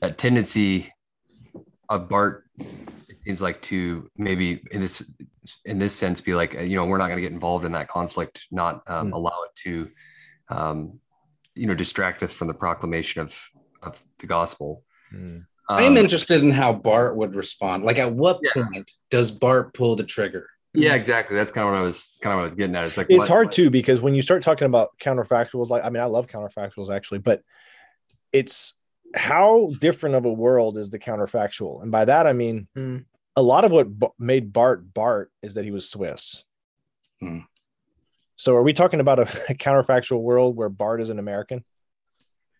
[0.00, 0.92] that tendency
[1.88, 5.02] of Barth, it seems like to maybe in this
[5.64, 7.88] in this sense be like you know we're not going to get involved in that
[7.88, 9.14] conflict not um, mm.
[9.14, 9.88] allow it to
[10.50, 11.00] um,
[11.54, 13.48] you know distract us from the proclamation of
[13.82, 14.82] of the gospel
[15.14, 15.42] mm.
[15.68, 18.62] i'm interested in how Barth would respond like at what yeah.
[18.62, 21.36] point does Barth pull the trigger yeah, exactly.
[21.36, 22.84] That's kind of what I was kind of what I was getting at.
[22.84, 23.54] It's like it's what, hard what?
[23.54, 27.18] too because when you start talking about counterfactuals, like I mean, I love counterfactuals actually,
[27.18, 27.42] but
[28.32, 28.74] it's
[29.14, 31.82] how different of a world is the counterfactual?
[31.82, 33.04] And by that, I mean, mm.
[33.36, 36.44] a lot of what b- made Barth Barth is that he was Swiss.
[37.22, 37.44] Mm.
[38.36, 41.64] So are we talking about a, a, counterfactual world where Barth is an American?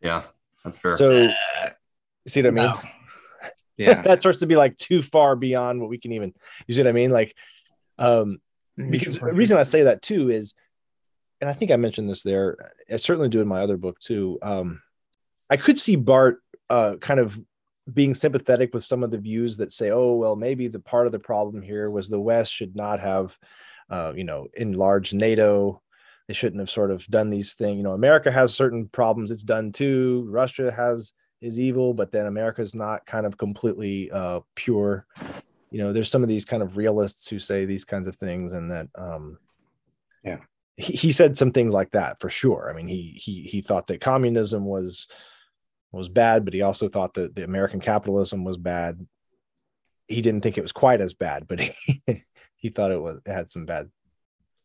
[0.02, 0.24] Yeah,
[0.64, 0.96] that's fair.
[0.96, 1.70] So, uh,
[2.26, 2.64] see what I mean?
[2.64, 2.80] No.
[3.76, 4.02] Yeah.
[4.02, 6.34] that starts to be like too far beyond what we can even,
[6.66, 7.12] you see what I mean?
[7.12, 7.36] Like,
[7.98, 8.40] um,
[8.76, 10.54] because the reason I say that too is,
[11.40, 12.56] and I think I mentioned this there.
[12.90, 14.38] I certainly do in my other book too.
[14.42, 14.82] Um,
[15.50, 16.36] I could see Barth
[16.68, 17.40] uh, kind of
[17.92, 21.12] being sympathetic with some of the views that say, oh, well, maybe the part of
[21.12, 23.38] the problem here was the West should not have,
[23.88, 25.82] uh, you know, enlarged NATO.
[26.26, 27.78] They shouldn't have sort of done these things.
[27.78, 30.26] You know, America has certain problems it's done too.
[30.28, 35.06] Russia has is evil, but then America's not kind of completely uh, pure.
[35.70, 38.52] You know, there's some of these kind of realists who say these kinds of things,
[38.52, 39.38] and that, um,
[40.24, 40.38] yeah,
[40.76, 42.70] he, he said some things like that for sure.
[42.70, 45.06] I mean, he he he thought that communism was
[45.92, 49.06] was bad, but he also thought that the American capitalism was bad.
[50.06, 52.24] He didn't think it was quite as bad, but he,
[52.56, 53.90] he thought it was it had some bad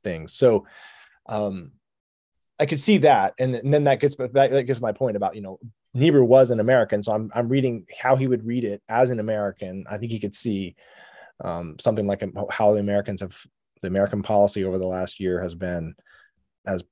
[0.04, 0.34] things.
[0.34, 0.66] So
[1.28, 1.72] um
[2.60, 3.34] I could see that.
[3.40, 5.60] And, and then that gets that, that gets my point about, you know,
[5.94, 7.04] Niebuhr was an American.
[7.04, 9.86] So I'm I'm reading how he would read it as an American.
[9.90, 10.76] I think he could see
[11.44, 13.38] um, something like how the Americans have
[13.82, 15.94] the American policy over the last year has been
[16.66, 16.84] as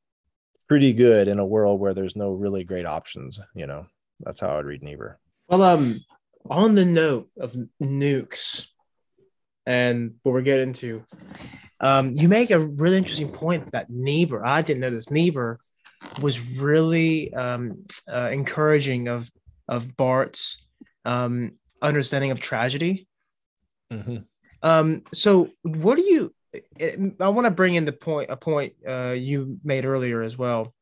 [0.68, 3.88] pretty good in a world where there's no really great options, you know.
[4.20, 5.20] That's how I'd read Niebuhr.
[5.48, 6.02] Well, um,
[6.50, 8.68] on the note of nukes
[9.66, 11.04] and what we're getting to,
[11.80, 15.60] um, you make a really interesting point that Niebuhr, I didn't know this, Niebuhr
[16.20, 19.30] was really um, uh, encouraging of
[19.68, 20.66] of Barth's
[21.06, 23.08] um, understanding of tragedy.
[23.92, 24.18] Mm-hmm.
[24.64, 26.34] Um, so, what do you?
[27.20, 30.74] I want to bring in the point a point uh, you made earlier as well.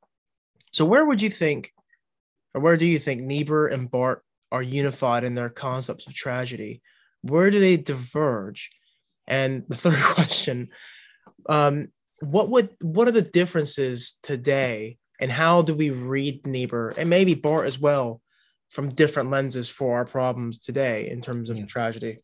[0.71, 1.71] So, where would you think
[2.53, 4.19] or where do you think Niebuhr and Barth
[4.51, 6.81] are unified in their concepts of tragedy?
[7.21, 8.69] Where do they diverge?
[9.27, 10.69] And the third question,
[11.47, 11.89] um,
[12.21, 17.35] what would what are the differences today, and how do we read Niebuhr and maybe
[17.35, 18.21] Barth as well
[18.69, 21.67] from different lenses for our problems today in terms of mm.
[21.67, 22.19] tragedy?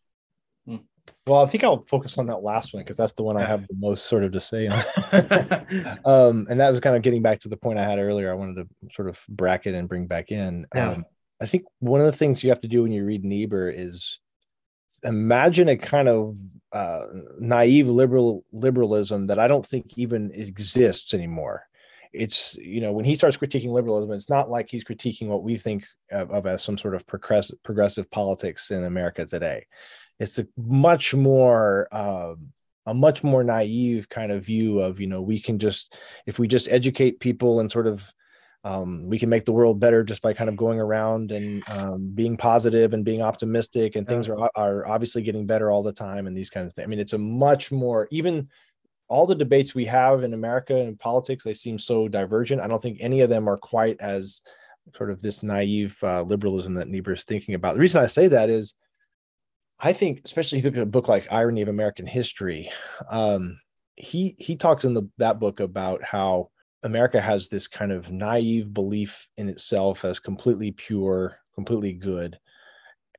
[1.28, 3.68] Well, I think I'll focus on that last one because that's the one I have
[3.68, 4.84] the most sort of to say on.
[6.06, 8.32] um, and that was kind of getting back to the point I had earlier.
[8.32, 10.68] I wanted to sort of bracket and bring back in.
[10.74, 10.92] Yeah.
[10.92, 11.06] Um,
[11.42, 14.20] I think one of the things you have to do when you read Niebuhr is
[15.04, 16.38] imagine a kind of
[16.72, 17.06] uh,
[17.40, 21.68] naive liberal liberalism that I don't think even exists anymore.
[22.16, 25.56] It's you know when he starts critiquing liberalism, it's not like he's critiquing what we
[25.56, 29.66] think of, of as some sort of progressive progressive politics in America today.
[30.20, 32.54] It's a much more um,
[32.86, 36.48] a much more naive kind of view of you know we can just if we
[36.48, 38.14] just educate people and sort of
[38.64, 42.10] um, we can make the world better just by kind of going around and um,
[42.16, 46.26] being positive and being optimistic and things are, are obviously getting better all the time
[46.26, 48.50] and these kinds of things i mean it's a much more even
[49.08, 52.62] all the debates we have in america and politics they seem so divergent.
[52.62, 54.42] I don't think any of them are quite as
[54.96, 57.74] sort of this naive uh, liberalism that niebuhr is thinking about.
[57.74, 58.76] The reason i say that is
[59.80, 62.72] I think, especially look at a book like Irony of American History,
[63.10, 63.60] um,
[63.96, 66.50] he he talks in the that book about how
[66.84, 72.40] America has this kind of naive belief in itself as completely pure, completely good,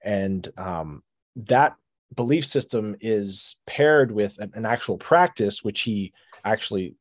[0.03, 1.03] and um,
[1.37, 1.77] that
[2.15, 6.13] belief system is paired with an, an actual practice, which he
[6.45, 6.95] actually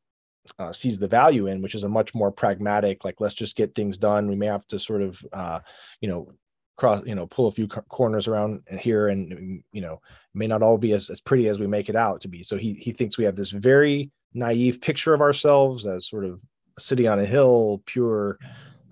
[0.58, 3.74] uh, sees the value in, which is a much more pragmatic, like let's just get
[3.74, 4.28] things done.
[4.28, 5.60] We may have to sort of, uh,
[6.00, 6.32] you know,
[6.76, 10.00] cross you know pull a few corners around here and you know
[10.34, 12.56] may not all be as, as pretty as we make it out to be so
[12.56, 16.38] he he thinks we have this very naive picture of ourselves as sort of
[16.76, 18.38] a city on a hill pure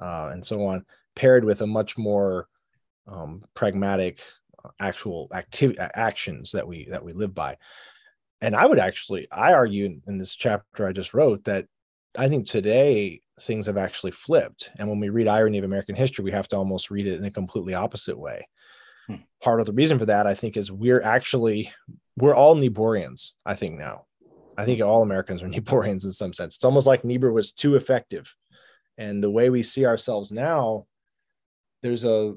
[0.00, 0.84] uh, and so on
[1.14, 2.48] paired with a much more
[3.06, 4.22] um, pragmatic
[4.80, 7.56] actual activity actions that we that we live by
[8.40, 11.66] and i would actually i argue in this chapter i just wrote that
[12.16, 14.70] i think today things have actually flipped.
[14.76, 17.24] And when we read Irony of American History, we have to almost read it in
[17.24, 18.46] a completely opposite way.
[19.06, 19.16] Hmm.
[19.42, 21.72] Part of the reason for that, I think, is we're actually
[22.16, 23.32] we're all Niebuhrians.
[23.44, 24.06] I think now,
[24.56, 26.56] I think all Americans are Niebuhrians in some sense.
[26.56, 28.34] It's almost like Niebuhr was too effective,
[28.96, 30.86] and the way we see ourselves now,
[31.82, 32.34] there's a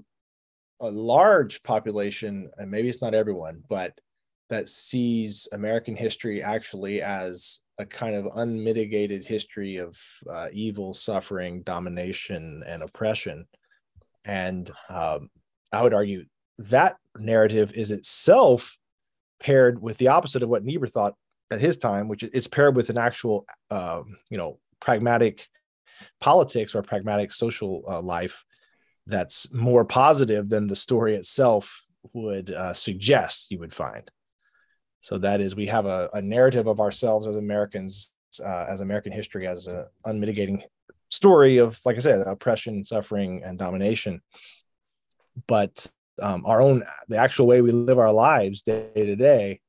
[0.79, 3.93] a large population, and maybe it's not everyone, but
[4.49, 9.97] that sees American history actually as a kind of unmitigated history of
[10.29, 13.45] uh, evil, suffering, domination, and oppression.
[14.25, 15.29] And um,
[15.71, 16.25] I would argue
[16.59, 18.77] that narrative is itself
[19.39, 21.13] paired with the opposite of what Niebuhr thought
[21.51, 25.47] at his time, which is paired with an actual, um, you know, pragmatic
[26.19, 28.43] politics or pragmatic social uh, life
[29.07, 31.83] that's more positive than the story itself
[32.13, 34.11] would uh, suggest you would find.
[35.01, 39.13] So that is, we have a, a narrative of ourselves as Americans, uh, as American
[39.13, 40.63] history, as an unmitigating
[41.09, 44.21] story of, like I said, oppression, suffering, and domination.
[45.47, 45.87] But
[46.21, 49.61] um, our own, the actual way we live our lives day to day,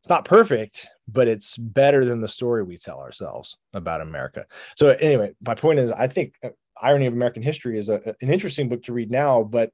[0.00, 4.46] it's not perfect, but it's better than the story we tell ourselves about America.
[4.76, 6.50] So anyway, my point is, I think uh,
[6.82, 9.70] Irony of American History is a, an interesting book to read now, but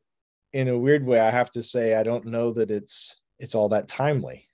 [0.53, 3.69] in a weird way, I have to say I don't know that it's it's all
[3.71, 4.47] that timely.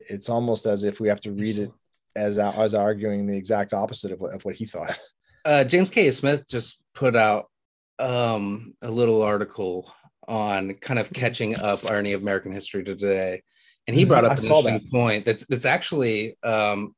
[0.00, 1.70] It's almost as if we have to read it
[2.16, 4.98] as as arguing the exact opposite of what, of what he thought.
[5.42, 6.10] Uh, James K.
[6.10, 7.46] Smith just put out
[7.98, 9.90] um, a little article
[10.28, 13.42] on kind of catching up irony of American history today,
[13.88, 16.94] and he Mhm, brought up I an interesting point that's that's actually um,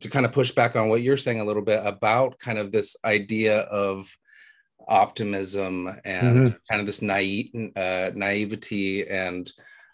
[0.00, 2.72] to kind of push back on what you're saying a little bit about kind of
[2.72, 4.10] this idea of
[4.88, 6.56] optimism and Mhm.
[6.68, 9.50] kind of this naive uh, naivety and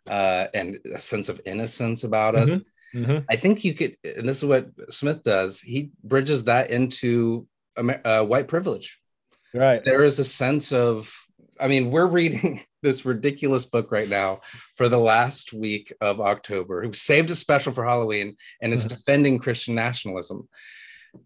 [0.06, 2.62] uh, and a sense of innocence about us.
[2.94, 3.26] Mhm.
[3.28, 5.60] I think you could, and this is what Smith does.
[5.60, 7.46] He bridges that into
[7.76, 8.98] uh, white privilege.
[9.52, 9.84] Right.
[9.84, 11.12] There is a sense of,
[11.60, 14.40] I mean, we're reading this ridiculous book right now
[14.74, 16.82] for the last week of October.
[16.82, 18.96] Who saved a special for Halloween, and is uh-huh.
[18.96, 20.48] defending Christian nationalism.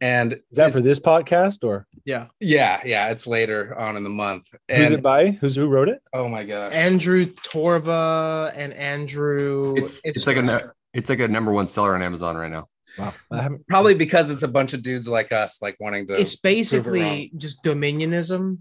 [0.01, 2.27] And Is that for this podcast or Yeah.
[2.41, 4.49] yeah, yeah, it's later on in the month.
[4.71, 5.31] who's it by?
[5.31, 6.01] Who's who wrote it?
[6.13, 9.75] oh my gosh, Andrew Torba and Andrew.
[9.77, 12.69] It's, it's like a it's like a number one seller on Amazon right now.
[12.99, 13.59] Wow.
[13.69, 16.15] Probably because it's a bunch of dudes like us, like wanting to.
[16.15, 18.59] It's basically just dominionism.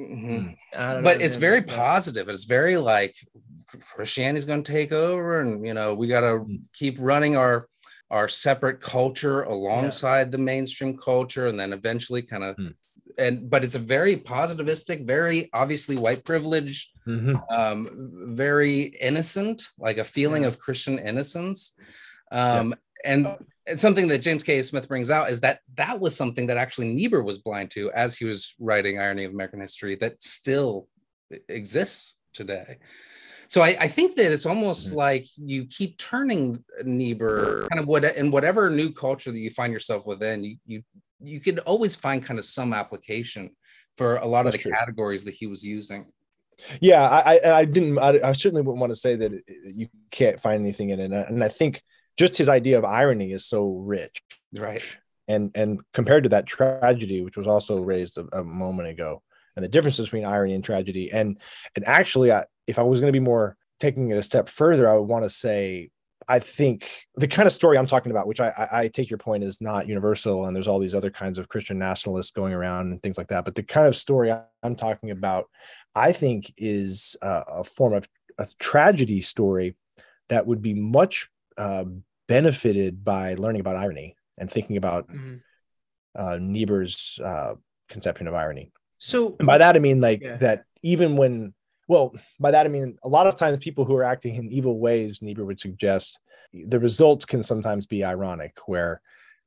[0.00, 0.56] Mhm.
[0.72, 1.76] But know, it's very Yeah.
[1.76, 2.28] positive.
[2.28, 3.14] It's very like
[3.94, 6.60] Christianity's going to take over, and you know we got to Mm.
[6.74, 7.68] keep running our
[8.10, 12.56] our separate culture alongside the mainstream culture, and then eventually kind of.
[12.56, 12.74] Mm.
[13.18, 17.42] And but it's a very positivistic, very obviously white privilege, Mhm.
[17.50, 20.48] um, very innocent, like a feeling Yeah.
[20.48, 21.74] of Christian innocence.
[22.30, 22.74] Um,
[23.04, 23.26] and,
[23.66, 24.60] and something that James K.
[24.62, 28.16] Smith brings out is that that was something that actually Niebuhr was blind to as
[28.16, 30.88] he was writing Irony of American History that still
[31.48, 32.78] exists today.
[33.48, 34.94] So I, I think that it's almost Mhm.
[34.94, 39.72] like you keep turning Niebuhr kind of what in whatever new culture that you find
[39.72, 40.82] yourself within, you you
[41.20, 43.50] you could always find kind of some application
[43.96, 44.72] for a lot of the true.
[44.72, 46.06] categories that he was using.
[46.80, 47.98] Yeah, I, I, I didn't.
[47.98, 49.32] I, I certainly wouldn't want to say that
[49.64, 51.82] you can't find anything in it, and I think
[52.16, 54.82] just his idea of irony is so rich, Right.
[55.28, 59.22] and and compared to that tragedy, which was also raised a, a moment ago,
[59.56, 61.38] and the differences between irony and tragedy, and
[61.76, 64.88] and actually, I, if I was going to be more taking it a step further,
[64.88, 65.90] I would want to say.
[66.28, 69.18] I think the kind of story I'm talking about, which I, I, I take your
[69.18, 72.92] point is not universal, and there's all these other kinds of Christian nationalists going around
[72.92, 73.44] and things like that.
[73.44, 74.32] But the kind of story
[74.62, 75.50] I'm talking about
[75.96, 78.06] I think is uh, a form of
[78.38, 79.74] a tragedy story
[80.28, 81.84] that would be much uh,
[82.28, 85.40] benefited by learning about irony and thinking about Mhm.
[86.14, 87.54] uh, Niebuhr's uh,
[87.88, 88.70] conception of irony.
[88.98, 90.36] So And by that I mean like Yeah.
[90.38, 91.54] that even when
[91.88, 94.78] well by that I mean a lot of times people who are acting in evil
[94.78, 96.20] ways Niebuhr would suggest
[96.52, 99.00] the results can sometimes be ironic where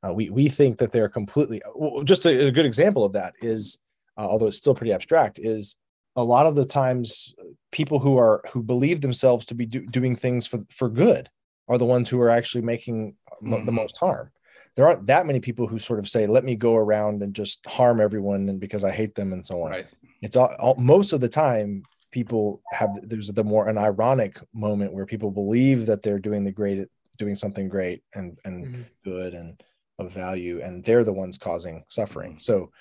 [0.06, 3.34] uh, we we think that they're completely well, just a, a good example of that
[3.42, 3.80] is
[4.18, 5.76] uh, although it's still pretty abstract is
[6.16, 7.34] a lot of the times
[7.72, 11.30] people who are who believe themselves to be do, doing things for for good
[11.68, 14.32] are the ones who are actually making mo- the most harm.
[14.76, 17.66] There aren't that many people who sort of say let me go around and just
[17.66, 19.72] harm everyone and because i hate them and so on.
[19.72, 19.86] Right.
[20.22, 24.94] it's all, all most of the time people have there's the more an ironic moment
[24.94, 26.88] where people believe that they're doing the great
[27.18, 28.86] doing something great and and Mhm.
[29.04, 29.62] good and
[29.98, 32.38] of value and they're the ones causing suffering.
[32.40, 32.72] So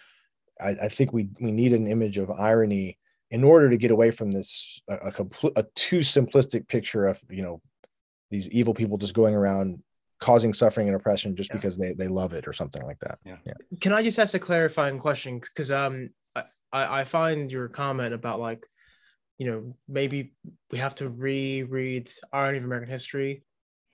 [0.61, 2.99] i, I think we we need an image of irony
[3.30, 7.20] in order to get away from this a, a complete a too simplistic picture of
[7.30, 7.61] you know
[8.31, 9.83] these evil people just going around
[10.20, 11.57] causing suffering and oppression just Yeah.
[11.57, 13.37] because they they love it or something like that Yeah.
[13.45, 15.39] yeah can I just ask a clarifying question?
[15.41, 18.64] Because um, I, I I find your comment about like,
[19.39, 20.35] you know, maybe
[20.70, 23.43] we have to reread Irony of American History,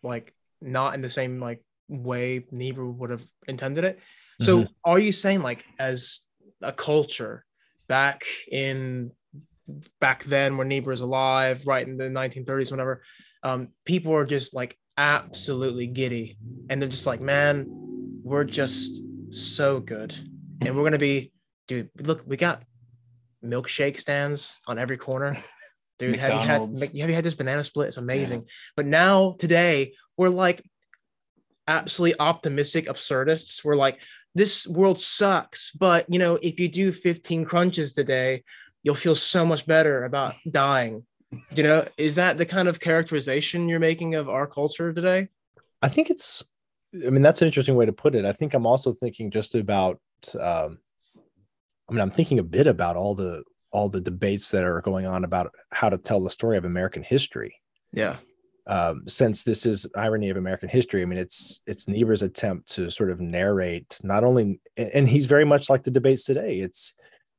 [0.03, 3.99] like not in the same like way Niebuhr would have intended it.
[4.43, 6.21] So are you saying like as
[6.63, 7.45] a culture
[7.89, 9.11] back in
[10.01, 13.03] back then when Niebuhr was alive, right in the 1930s, whenever,
[13.43, 16.39] um, people are just like absolutely giddy,
[16.69, 17.67] and they're just like, man,
[18.23, 20.15] we're just so good,
[20.61, 21.33] and we're gonna be,
[21.69, 21.91] dude.
[21.99, 22.63] Look, we got
[23.45, 25.37] milkshake stands on every corner.
[25.99, 26.81] Dude, have you had McDonald's.
[26.81, 27.89] have you had this banana split?
[27.89, 28.47] It's amazing.
[28.75, 30.63] But now today we're like
[31.69, 33.63] absolutely optimistic absurdists.
[33.63, 34.01] We're like,
[34.35, 38.45] this world sucks, but you know, if you do 15 crunches today,
[38.83, 41.05] you'll feel so much better about dying.
[41.55, 45.29] You know, is that the kind of characterization you're making of our culture today?
[45.81, 46.45] I think it's,
[47.07, 48.25] I mean, that's an interesting way to put it.
[48.25, 50.01] I think I'm also thinking just about,
[50.41, 50.79] um,
[51.89, 55.07] I mean, I'm thinking a bit about all the all the debates that are going
[55.07, 57.55] on about how to tell the story of American history.
[57.93, 58.17] Yeah.
[58.67, 62.91] um, since this is irony of American history, I mean, it's it's Niebuhr's attempt to
[62.91, 66.61] sort of narrate not only, and he's very much like the debates today.
[66.61, 66.95] It's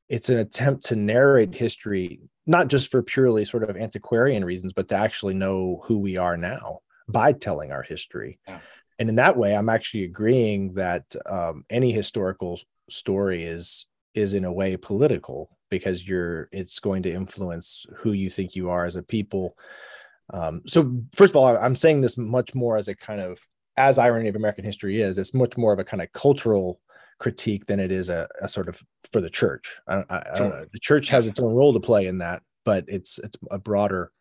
[0.09, 2.19] it's an attempt to narrate history
[2.51, 6.37] not just for purely sort of antiquarian reasons, but to actually know who we are
[6.37, 8.39] now by telling our history.
[8.47, 8.59] Yeah.
[8.99, 14.45] And in that way, I'm actually agreeing that um, any historical story is is in
[14.45, 18.97] a way political because you're it's going to influence who you think you are as
[18.97, 19.57] a people
[20.33, 23.39] um, so first of all i'm saying this much more as a kind of
[23.77, 26.79] as irony of american history is it's much more of a kind of cultural
[27.21, 28.81] critique than it is a, a sort of
[29.13, 29.79] for the church.
[29.87, 30.65] I, I, I, don't know.
[30.73, 34.11] The church has its own role to play in that but it's it's a broader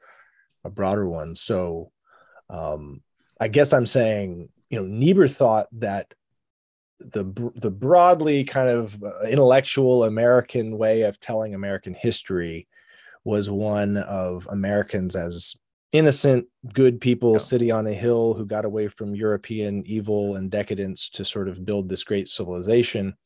[0.64, 1.34] a broader one.
[1.34, 1.92] So
[2.48, 3.00] um
[3.40, 6.12] i guess i'm saying you know niebuhr thought that
[6.98, 7.24] the
[7.54, 12.66] the broadly kind of uh, intellectual American way of telling American history
[13.24, 15.56] was one of Americans as
[15.92, 17.38] innocent, good people yeah.
[17.38, 21.64] sitting on a hill who got away from European evil and decadence to sort of
[21.64, 23.16] build this great civilization.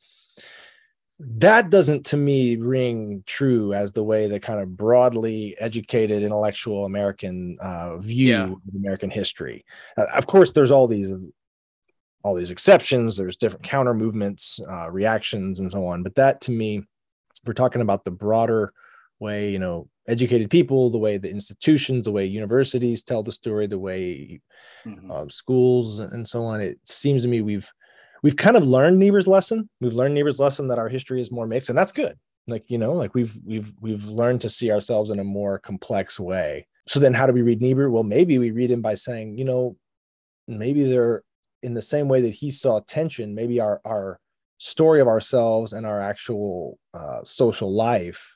[1.20, 6.86] That doesn't to me ring true as the way the kind of broadly educated intellectual
[6.86, 8.44] American uh, view yeah.
[8.44, 9.64] of American history.
[9.96, 11.12] Uh, of course, there's all these
[12.24, 13.16] all these exceptions.
[13.16, 16.02] There's different counter movements, uh, reactions, and so on.
[16.02, 16.82] But that to me,
[17.46, 18.72] we're talking about the broader
[19.20, 23.66] way, you know, educated people, the way the institutions, the way universities tell the story,
[23.66, 24.40] the way
[24.86, 25.10] mm-hmm.
[25.10, 26.60] um, schools and so on.
[26.60, 27.70] It seems to me we've
[28.22, 29.68] we've kind of learned Niebuhr's lesson.
[29.80, 32.18] We've learned Niebuhr's lesson that our history is more mixed, and that's good.
[32.46, 36.20] Like you know, like we've we've we've learned to see ourselves in a more complex
[36.20, 36.66] way.
[36.86, 37.90] So then, how do we read Niebuhr?
[37.90, 39.76] Well, maybe we read him by saying, you know,
[40.46, 41.22] maybe they're
[41.62, 44.20] in the same way that he saw tension, maybe our our
[44.58, 48.33] story of ourselves and our actual uh, social life,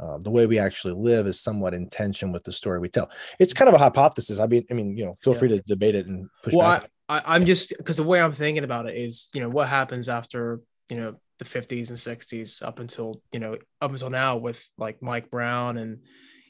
[0.00, 3.10] uh, the way we actually live, is somewhat in tension with the story we tell.
[3.38, 4.38] It's kind of a hypothesis.
[4.38, 5.38] I mean, I mean, you know, feel yeah.
[5.38, 6.90] free to debate it and push well, back.
[7.08, 9.68] I, I, I'm just because the way I'm thinking about it is, you know, what
[9.68, 14.36] happens after you know the 50s and 60s up until you know up until now
[14.36, 16.00] with like Mike Brown and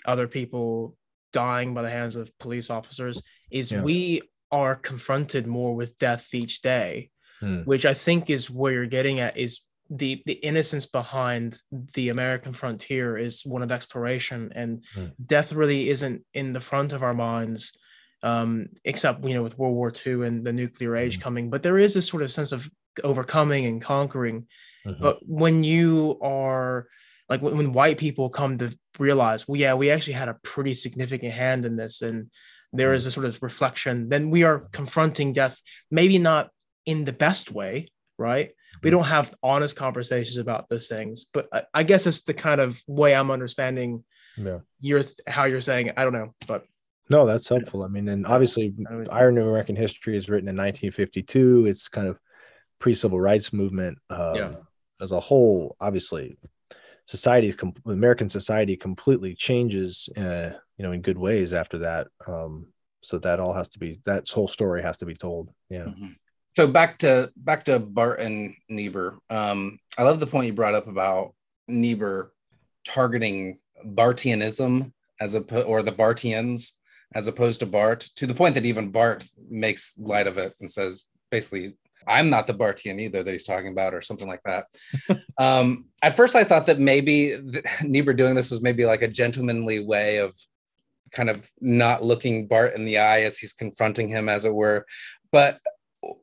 [0.06, 0.96] other people
[1.32, 3.82] dying by the hands of police officers is yeah.
[3.82, 7.60] we are confronted more with death each day, hmm.
[7.62, 9.60] which I think is where you're getting at is
[9.90, 11.58] the the innocence behind
[11.94, 15.06] the American frontier is one of exploration, and hmm.
[15.24, 17.72] death really isn't in the front of our minds,
[18.22, 21.22] um, except you know with World War II and the nuclear age hmm.
[21.22, 21.50] coming.
[21.50, 22.68] But there is this sort of sense of
[23.04, 24.46] overcoming and conquering.
[24.86, 25.02] Mm-hmm.
[25.02, 26.86] But when you are
[27.28, 30.74] like when, when white people come to realize, well, yeah, we actually had a pretty
[30.74, 32.30] significant hand in this, and
[32.72, 35.60] there is a sort of reflection then we are confronting death
[35.90, 36.50] maybe not
[36.84, 38.50] in the best way right
[38.82, 42.60] we don't have honest conversations about those things but i, I guess it's the kind
[42.60, 44.04] of way i'm understanding
[44.36, 44.58] yeah.
[44.80, 45.94] your how you're saying it.
[45.96, 46.64] i don't know but
[47.10, 48.74] no that's helpful i mean and obviously
[49.10, 52.18] iron of american history is written in 1952 it's kind of
[52.78, 54.54] pre-civil rights movement um, yeah.
[55.00, 56.36] as a whole obviously
[57.06, 57.54] society
[57.86, 62.66] american society completely changes uh, you know in good ways after that um
[63.02, 66.08] so that all has to be that whole story has to be told yeah mm-hmm.
[66.58, 70.74] So back to back to barth and niebuhr um i love the point you brought
[70.74, 71.32] up about
[71.68, 72.32] niebuhr
[72.84, 74.90] targeting barthianism
[75.20, 76.72] as a or the barthians
[77.14, 80.72] as opposed to barth to the point that even barth makes light of it and
[80.72, 81.68] says basically
[82.08, 84.64] I'm not the Barthian either that he's talking about, or something like that.
[85.38, 89.08] um, at first, I thought that maybe the, Niebuhr doing this was maybe like a
[89.08, 90.34] gentlemanly way of
[91.12, 94.86] kind of not looking Barth in the eye as he's confronting him, as it were.
[95.30, 95.60] But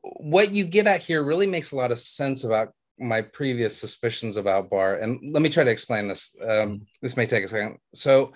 [0.02, 4.36] what you get at here really makes a lot of sense about my previous suspicions
[4.36, 5.02] about Barth.
[5.02, 6.34] And let me try to explain this.
[6.40, 6.84] Um, mm-hmm.
[7.02, 7.78] this may take a second.
[7.94, 8.32] So,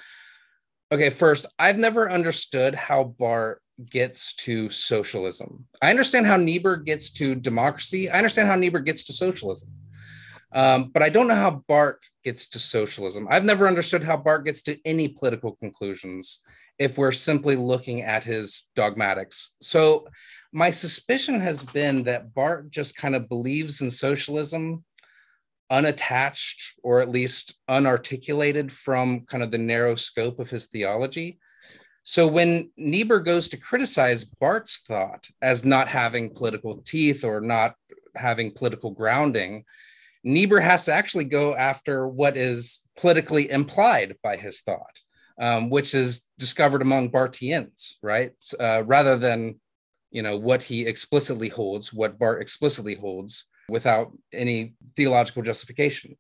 [0.92, 3.58] okay, first, I've never understood how Barth
[3.90, 5.66] gets to socialism.
[5.80, 8.10] I understand how Niebuhr gets to democracy.
[8.10, 9.70] I understand how Niebuhr gets to socialism.
[10.52, 13.26] Um, but I don't know how Barth gets to socialism.
[13.30, 16.40] I've never understood how Barth gets to any political conclusions
[16.78, 19.54] if we're simply looking at his dogmatics.
[19.60, 20.08] So
[20.52, 24.84] my suspicion has been that Barth just kind of believes in socialism
[25.70, 31.38] unattached or at least unarticulated from kind of the narrow scope of his theology.
[32.02, 37.74] So when Niebuhr goes to criticize Barth's thought as not having political teeth or not
[38.16, 39.64] having political grounding,
[40.24, 45.00] Niebuhr has to actually go after what is politically implied by his thought,
[45.40, 48.32] um, which is discovered among Barthians, right?
[48.58, 49.60] Uh, rather than,
[50.10, 56.16] you know, what he explicitly holds, what Barth explicitly holds without any theological justification.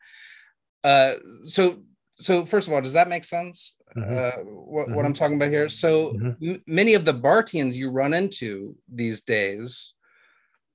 [0.84, 1.82] Uh, so
[2.16, 3.78] so first of all, does that make sense?
[3.96, 4.16] Mhm.
[4.16, 4.94] Uh, what, Mhm.
[4.94, 5.68] what I'm talking about here.
[5.70, 6.36] So Mhm.
[6.56, 9.94] m- many of the Barthians you run into these days,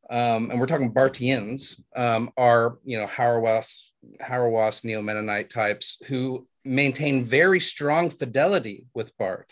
[0.10, 3.92] um, and we're talking Barthians, um, are you know Hauerwas,
[4.22, 9.52] Hauerwas Neo Mennonite types who maintain very strong fidelity with Barth,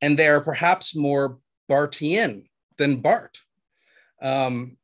[0.00, 1.38] and they are perhaps more
[1.70, 3.40] Barthian than Barth
[4.20, 4.76] um,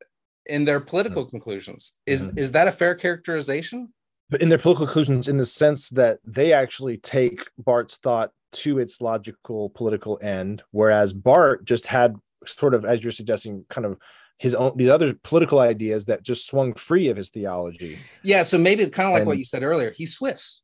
[0.47, 1.97] in their political conclusions.
[2.07, 2.39] Is Mhm.
[2.39, 3.93] is that a fair characterization?
[4.30, 8.78] but in their political conclusions in the sense that they actually take barth's thought to
[8.78, 12.14] its logical political end whereas barth just had
[12.45, 13.97] sort of as you're suggesting kind of
[14.39, 18.59] his own these other political ideas that just swung free of his theology Yeah, so
[18.59, 19.93] maybe kind of like what you said earlier.
[19.93, 20.61] He's Swiss,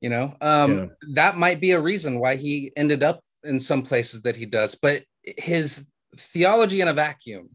[0.00, 0.34] you know.
[0.40, 0.86] Um, Yeah.
[1.12, 4.74] That might be a reason why he ended up in some places that he does.
[4.74, 5.86] But his
[6.16, 7.48] theology in a vacuum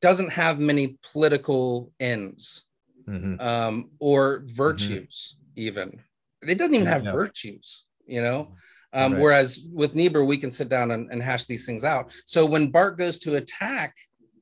[0.00, 2.64] doesn't have many political ends
[3.08, 3.40] Mhm.
[3.40, 6.02] um, or virtues, even.
[6.42, 7.12] It doesn't even have Yeah.
[7.12, 8.56] virtues, you know.
[8.92, 9.20] Um, Right.
[9.22, 12.12] Whereas with Niebuhr, we can sit down and, and hash these things out.
[12.26, 13.94] So when Barth goes to attack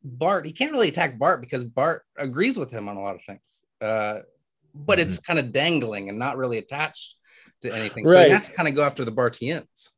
[0.03, 3.23] Barth, he can't really attack Barth because Barth agrees with him on a lot of
[3.25, 3.65] things.
[3.81, 4.21] Uh,
[4.75, 7.17] but it's kind of dangling and not really attached
[7.61, 8.07] to anything.
[8.09, 8.33] So he Right.
[8.33, 9.91] has to kind of go after the Barthians.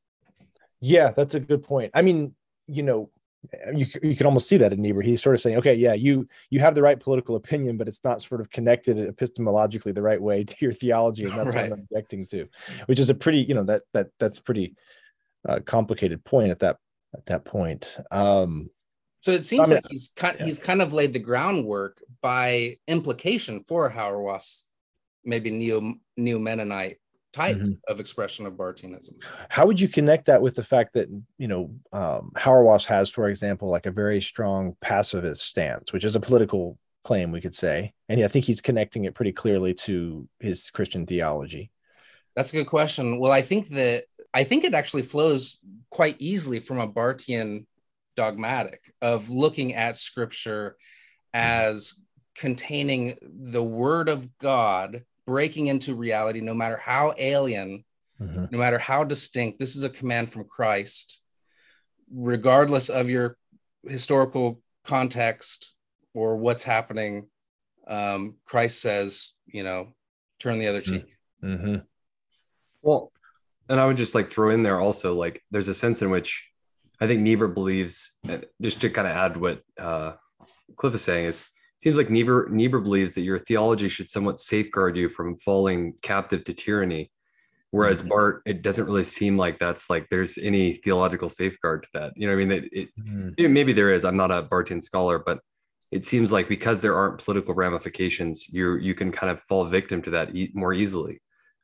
[0.85, 2.35] yeah that's a good point i mean
[2.73, 3.11] you know
[3.75, 5.03] you, you can almost see that in Niebuhr.
[5.03, 8.05] He's sort of saying, okay, yeah, you you have the right political opinion, but it's
[8.05, 11.73] not sort of connected epistemologically the right way to your theology, and that's what I'm
[11.73, 12.49] objecting to,
[12.87, 14.75] which is a pretty, you know, that that that's pretty
[15.49, 16.77] uh, complicated point at that
[17.15, 17.99] at that point.
[18.11, 18.71] Um,
[19.23, 20.47] So it seems mean, like he's kind yeah.
[20.47, 24.65] he's kind of laid the groundwork by implication for Hauerwas,
[25.25, 26.99] maybe neo neo Mennonite
[27.33, 27.79] type Mhm.
[27.89, 29.15] of expression of Barthianism.
[29.49, 31.09] how would you connect that with the fact that
[31.39, 36.15] you know um, Hauerwas has, for example, like a very strong pacifist stance, which is
[36.17, 40.29] a political claim, we could say, and I think he's connecting it pretty clearly to
[40.41, 41.71] his Christian theology.
[42.37, 43.19] That's a good question.
[43.19, 44.05] Well, I think that
[44.35, 45.59] I think it actually flows
[45.91, 47.67] quite easily from a Barthian
[48.17, 50.77] dogmatic of looking at scripture
[51.35, 51.95] as
[52.35, 57.85] containing the word of God breaking into reality, no matter how alien,
[58.21, 58.51] Mhm.
[58.53, 59.59] no matter how distinct.
[59.59, 61.21] This is a command from Christ,
[62.13, 63.37] regardless of your
[63.87, 65.75] historical context
[66.15, 67.29] or what's happening.
[67.87, 69.95] Um, Christ says, you know,
[70.39, 71.03] turn the other cheek.
[71.03, 71.07] Mm.
[71.07, 71.61] cheek.
[71.61, 71.87] Mhm.
[72.83, 73.13] Well,
[73.69, 76.49] and I would just like throw in there also like there's a sense in which
[77.01, 80.15] I think Niebuhr believes, uh, just to kind of add what uh,
[80.77, 81.47] Cliff is saying, is it
[81.83, 86.45] seems like Niebuhr Niebuhr believes that your theology should somewhat safeguard you from falling captive
[86.45, 87.11] to tyranny,
[87.73, 88.09] whereas Mhm.
[88.09, 92.13] Barth, it doesn't really seem like that's like there's any theological safeguard to that.
[92.17, 93.51] You know, I mean, it, it Mhm.
[93.53, 94.05] maybe- there is.
[94.05, 95.41] I'm not a Barthian scholar, but
[95.91, 100.01] it seems like because there aren't political ramifications, you you can kind of fall victim
[100.03, 101.21] to that e- more easily.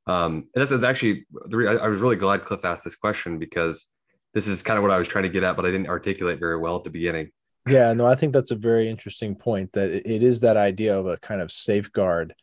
[0.06, 2.96] Um, and that's, that's actually the re- I, I was really glad Cliff asked this
[2.96, 3.86] question because
[4.34, 6.38] this is kind of what I was trying to get at, but I didn't articulate
[6.40, 7.30] very well at the beginning.
[7.66, 9.72] Yeah, no, I think that's a very interesting point.
[9.72, 12.34] That it- is that idea of a kind of safeguard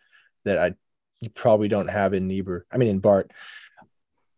[0.43, 0.75] that I
[1.21, 2.65] you probably don't have in Niebuhr.
[2.71, 3.27] I mean, in Barth.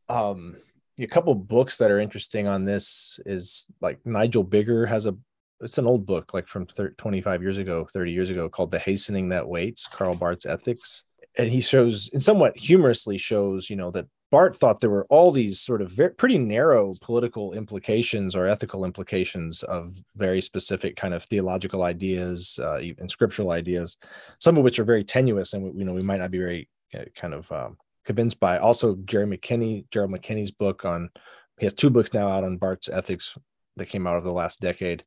[0.09, 0.55] Um,
[0.99, 5.15] a couple books that are interesting on this is like Nigel Biggar has a.
[5.59, 8.79] It's an old book, like from thir- 25 years ago, 30 years ago, called "The
[8.79, 11.03] Hastening That Waits: Karl Barth's Ethics,"
[11.37, 15.31] and he shows, and somewhat humorously shows, you know, that Barth thought there were all
[15.31, 21.13] these sort of very, pretty narrow political implications or ethical implications of very specific kind
[21.13, 23.97] of theological ideas uh, and scriptural ideas,
[24.39, 26.69] some of which are very tenuous and we, you know we might not be very
[26.93, 28.57] uh, kind of um, convinced by.
[28.57, 31.09] Also, Jerry McKenny, Gerald McKenny's book on
[31.57, 33.37] he has two books now out on Barth's ethics
[33.77, 35.03] that came out over the last decade.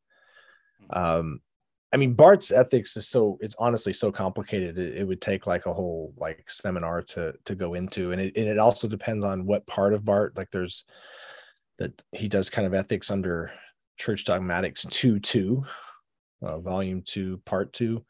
[0.90, 1.40] Um,
[1.92, 4.78] I mean, Barth's ethics is so it's honestly so complicated.
[4.78, 8.36] It, it would take like a whole like seminar to to go into, and it
[8.36, 10.36] and it also depends on what part of Barth.
[10.36, 10.84] Like there's
[11.78, 13.50] that he does kind of ethics under
[13.96, 15.64] Church Dogmatics two two,
[16.42, 18.04] uh, volume two, part two,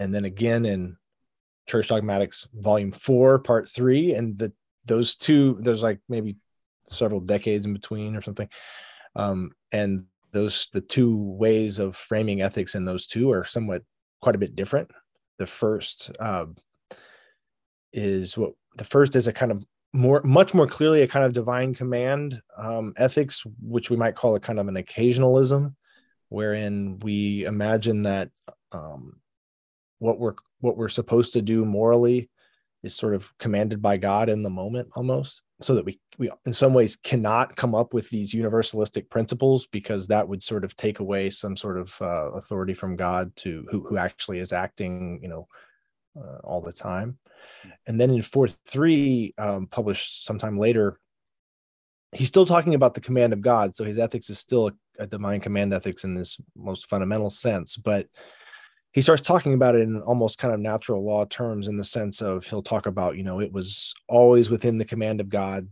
[0.00, 0.96] and then again in
[1.68, 4.52] Church Dogmatics volume four, part three, and the
[4.86, 6.36] those two there's like maybe
[6.86, 8.48] several decades in between or something,
[9.14, 13.82] um, and those the two ways of framing ethics in those two are somewhat
[14.20, 14.90] quite a bit different.
[15.38, 16.46] The first uh,
[17.92, 21.32] is what the first is a kind of more much more clearly a kind of
[21.32, 25.74] divine command um, ethics, which we might call a kind of an occasionalism,
[26.28, 28.30] wherein we imagine that
[28.72, 29.20] um,
[30.00, 32.28] what we're what we're supposed to do morally
[32.82, 36.52] is sort of commanded by God in the moment almost so that we we in
[36.52, 41.00] some ways cannot come up with these universalistic principles because that would sort of take
[41.00, 45.28] away some sort of uh, authority from God to who who actually is acting you
[45.28, 45.48] know
[46.16, 47.18] uh, all the time.
[47.86, 50.98] And then in fourth three, um, published sometime later,
[52.12, 53.74] he's still talking about the command of God.
[53.76, 57.76] So his ethics is still a, a divine command ethics in this most fundamental sense,
[57.76, 58.06] but
[58.94, 62.22] he starts talking about it in almost kind of natural law terms in the sense
[62.22, 65.68] of he'll talk about you know it was always within the command of god.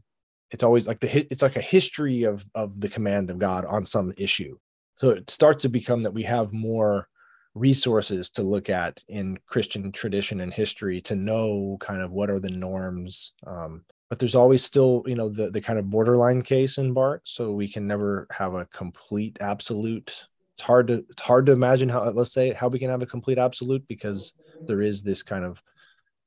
[0.50, 3.84] It's always like the it's like a history of of the command of god on
[3.84, 4.58] some issue.
[4.96, 7.08] So it starts to become that we have more
[7.54, 12.40] resources to look at in christian tradition and history to know kind of what are
[12.40, 16.76] the norms um, but there's always still you know the the kind of borderline case
[16.76, 17.22] in barth.
[17.24, 20.26] So we can never have a complete absolute
[20.62, 23.06] it's hard to it's hard to imagine how let's say how we can have a
[23.06, 24.32] complete absolute because
[24.68, 25.60] there is this kind of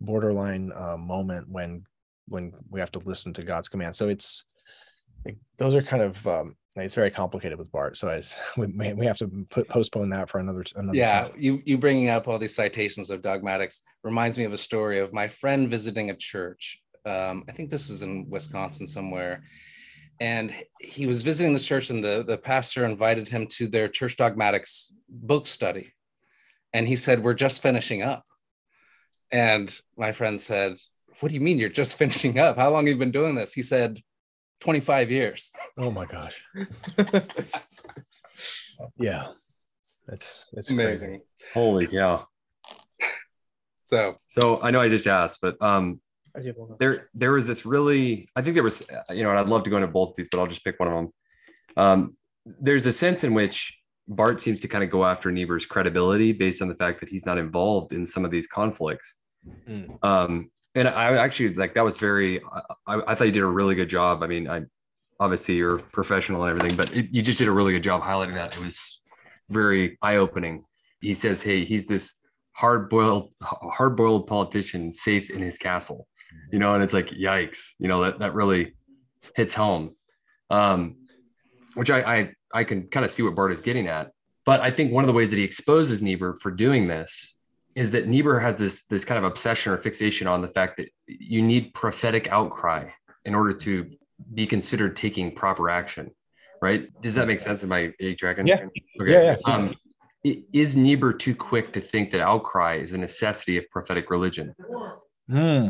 [0.02, 1.86] borderline uh, moment when
[2.28, 3.96] when we have to listen to God's command.
[3.96, 4.44] So it's
[5.24, 7.96] like, those are kind of um, it's very complicated with Barth.
[7.96, 8.22] So I,
[8.60, 10.98] we may, we have to put postpone that for another another.
[10.98, 11.38] Yeah, time.
[11.38, 15.14] you you bringing up all these citations of dogmatics reminds me of a story of
[15.14, 16.82] my friend visiting a church.
[17.06, 19.44] Um, I think this was in Wisconsin somewhere,
[20.20, 24.18] and he was visiting the church and the, the pastor invited him to their church
[24.18, 25.94] dogmatics book study.
[26.74, 28.24] And he said we're just finishing up.
[29.32, 30.78] And my friend said
[31.20, 32.58] what do you mean you're just finishing up?
[32.58, 33.54] How long have you been doing this?
[33.54, 34.00] He said
[34.62, 35.52] 25 years.
[35.78, 36.42] Oh my gosh.
[38.98, 39.30] Yeah.
[40.08, 41.10] That's it's amazing.
[41.10, 41.24] Crazy.
[41.54, 42.28] Holy cow.
[43.86, 46.02] so So I know I just asked, but um,
[46.80, 49.70] there there was this really i think there was you know and i'd love to
[49.70, 51.14] go into both of these but i'll just pick one of them.
[51.78, 52.12] Um,
[52.46, 53.78] there's a sense in which
[54.08, 57.26] barth seems to kind of go after niebuhr's credibility based on the fact that he's
[57.26, 59.18] not involved in some of these conflicts.
[59.70, 60.04] Mm.
[60.04, 62.42] um, and i actually like that was very
[62.88, 64.24] I, I thought you did a really good job.
[64.24, 64.62] I mean i
[65.20, 68.36] obviously you're professional and everything but it, you just did a really good job highlighting
[68.36, 68.58] that.
[68.58, 69.02] It was
[69.50, 70.66] very eye-opening.
[71.02, 72.14] He says hey he's this
[72.54, 76.08] hard-boiled hard-boiled politician safe in his castle
[76.52, 78.76] you know, and it's like, yikes, you know, that, that really
[79.36, 79.96] hits home.
[80.50, 80.98] Um,
[81.74, 84.12] which I, I, I can kind of see what Barth is getting at.
[84.46, 87.38] But I think one of the ways that he exposes Niebuhr for doing this
[87.76, 90.90] is that Niebuhr has this, this kind of obsession or fixation on the fact that
[91.08, 92.90] you need prophetic outcry
[93.26, 93.90] in order to
[94.34, 96.12] be considered taking proper action.
[96.62, 96.90] Right.
[97.02, 97.64] Does that make sense?
[97.64, 98.48] Am I dragon?
[98.48, 98.66] Yeah.
[99.02, 99.12] Okay.
[99.12, 99.54] Yeah, yeah.
[99.54, 99.76] Um,
[100.24, 104.56] is Niebuhr too quick to think that outcry is a necessity of prophetic religion?
[105.30, 105.70] Hmm.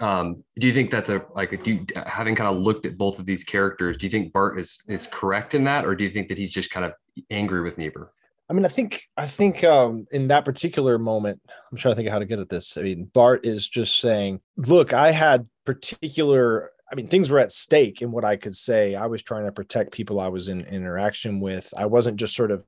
[0.00, 3.18] Um, do you think that's a like do you, having kind of looked at both
[3.18, 3.96] of these characters?
[3.96, 6.52] Do you think Barth is is correct in that, or do you think that he's
[6.52, 6.92] just kind of
[7.30, 8.10] angry with Niebuhr?
[8.48, 11.40] I mean, I think I think um, in that particular moment,
[11.70, 12.76] I'm trying to think of how to get at this.
[12.76, 16.72] I mean, Barth is just saying, "Look, I had particular.
[16.90, 18.96] I mean, things were at stake in what I could say.
[18.96, 21.72] I was trying to protect people I was in interaction with.
[21.76, 22.64] I wasn't just sort of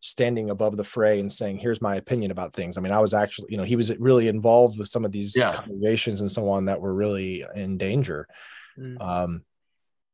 [0.00, 3.14] standing above the fray and saying, "Here's my opinion about things." I mean, I was
[3.14, 5.52] actually, you know, he was really involved with some of these Yeah.
[5.52, 8.26] congregations and so on that were really in danger.
[8.78, 9.00] Mm.
[9.00, 9.44] Um,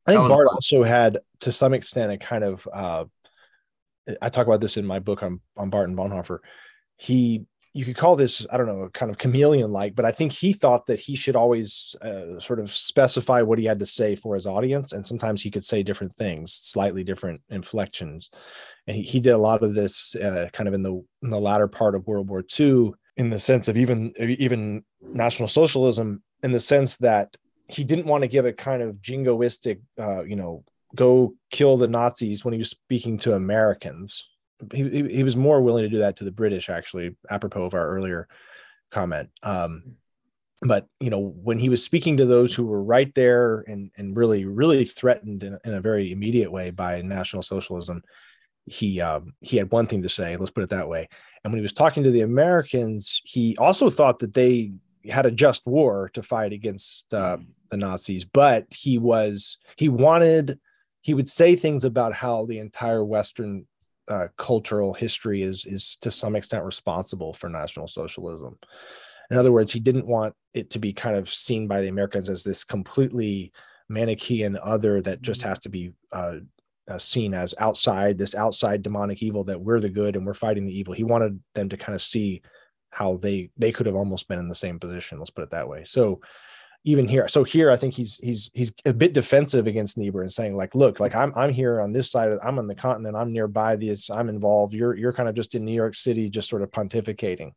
[0.07, 2.68] I think Barth also had, to some extent, a kind of.
[2.72, 3.05] Uh,
[4.22, 6.39] I talk about this in my book on on Barth and Bonhoeffer.
[6.97, 10.32] He, you could call this, I don't know, kind of chameleon like, but I think
[10.32, 14.16] he thought that he should always uh, sort of specify what he had to say
[14.16, 18.30] for his audience, and sometimes he could say different things, slightly different inflections.
[18.87, 21.41] And he, he did a lot of this uh, kind of in the in the
[21.41, 26.53] latter part of World War II, in the sense of even even National Socialism, in
[26.53, 27.37] the sense that
[27.68, 30.64] he didn't want to give a kind of jingoistic, uh, you know,
[30.95, 34.28] go kill the Nazis when he was speaking to Americans.
[34.72, 37.87] He, he, was more willing to do that to the British, actually, apropos of our
[37.89, 38.26] earlier
[38.91, 39.28] comment.
[39.43, 39.97] Um,
[40.62, 44.16] but you know, when he was speaking to those who were right there and and
[44.16, 48.03] really really threatened in, in a very immediate way by National Socialism,
[48.66, 50.36] he um, he had one thing to say.
[50.36, 51.08] Let's put it that way.
[51.42, 54.72] And when he was talking to the Americans, he also thought that they
[55.08, 57.38] had a just war to fight against uh,
[57.70, 60.58] the Nazis, but he was he wanted
[61.02, 63.66] he would say things about how the entire Western
[64.08, 68.58] uh, cultural history is is to some extent responsible for National Socialism.
[69.30, 72.28] In other words, he didn't want it to be kind of seen by the Americans
[72.28, 73.52] as this completely
[73.88, 76.36] Manichaean other that just has to be uh,
[76.89, 80.66] uh, seen as outside this outside demonic evil that we're the good and we're fighting
[80.66, 80.95] the evil.
[80.95, 82.43] He wanted them to kind of see
[82.91, 85.18] how they they could have almost been in the same position.
[85.18, 85.84] Let's put it that way.
[85.84, 86.20] So
[86.84, 90.32] even here, so here I think he's he's he's a bit defensive against Niebuhr and
[90.32, 93.16] saying like, look, like I'm I'm here on this side, of, I'm on the continent,
[93.16, 94.72] I'm nearby this, I'm involved.
[94.72, 97.53] You're you're kind of just in New York City, just sort of pontificating.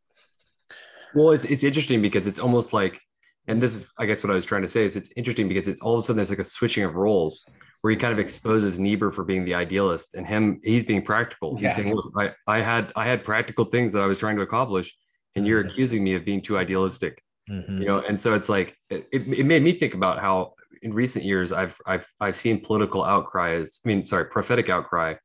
[1.14, 3.00] Well, it's it's interesting because it's almost like,
[3.48, 5.68] and this is I guess what I was trying to say is it's interesting because
[5.68, 7.46] it's all of a sudden there's like a switching of roles
[7.82, 11.56] where he kind of exposes Niebuhr for being the idealist and him he's being practical.
[11.56, 11.76] He's Yeah.
[11.76, 14.96] saying, look, I, I had I had practical things that I was trying to accomplish,
[15.36, 15.70] and you're Mhm.
[15.70, 17.80] accusing me of being too idealistic Mhm.
[17.80, 20.54] you know and so it's like it, it made me think about how
[20.84, 25.16] in recent years i've i've i've seen political outcry as i mean sorry prophetic outcry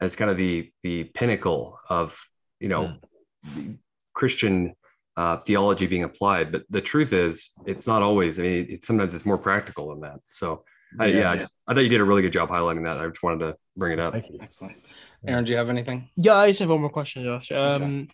[0.00, 2.18] as kind of the the pinnacle of
[2.60, 2.96] you know
[4.14, 4.74] christian
[5.16, 9.14] uh, theology being applied but the truth is it's not always i mean it's sometimes
[9.14, 10.64] it's more practical than that so
[10.98, 11.46] I, yeah, Yeah.
[11.66, 13.56] I, I thought you did a really good job highlighting that i just wanted to
[13.76, 14.38] bring it up Thank you.
[14.40, 14.76] Excellent.
[15.26, 16.08] Aaron, do you have anything?
[16.16, 17.50] Yeah, I just have one more question, Josh.
[17.50, 18.08] Um,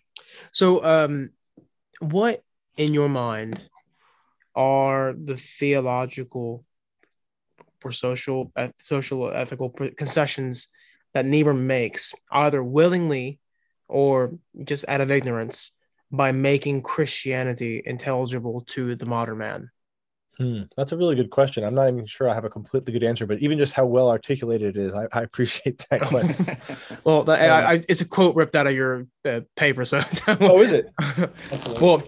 [0.51, 1.29] so um,
[1.99, 2.43] what
[2.77, 3.63] in your mind
[4.55, 6.65] are the theological
[7.83, 10.67] or social, eth- social, ethical concessions
[11.13, 13.39] that Niebuhr makes, either willingly
[13.87, 15.71] or just out of ignorance,
[16.11, 19.69] by making Christianity intelligible to the modern man?
[20.37, 21.63] Hmm, that's a really good question.
[21.63, 24.09] I'm not even sure I have a completely good answer, but even just how well
[24.09, 26.57] articulated it is, I, I appreciate that question.
[27.03, 30.01] Well, that, I, I, it's a quote ripped out of your uh, paper, so.
[30.27, 30.87] oh, is it?
[31.79, 32.01] well,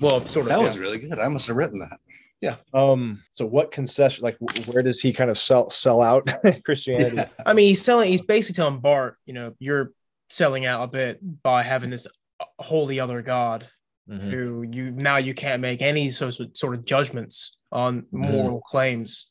[0.00, 0.48] well, sort of.
[0.50, 0.64] that yeah.
[0.64, 1.18] was really good.
[1.18, 1.98] I must have written that.
[2.40, 2.56] Yeah.
[2.72, 6.28] Um, so what concession, like where does he kind of sell sell out
[6.64, 7.28] Christianity?
[7.44, 8.08] I mean, he's selling.
[8.08, 9.90] He's basically telling Barth, you know, you're
[10.30, 12.06] selling out a bit by having this
[12.60, 13.66] wholly other god
[14.08, 14.30] Mhm.
[14.30, 18.32] who you now you can't make any sort of, sort of judgments on Mm-hmm.
[18.32, 19.30] moral claims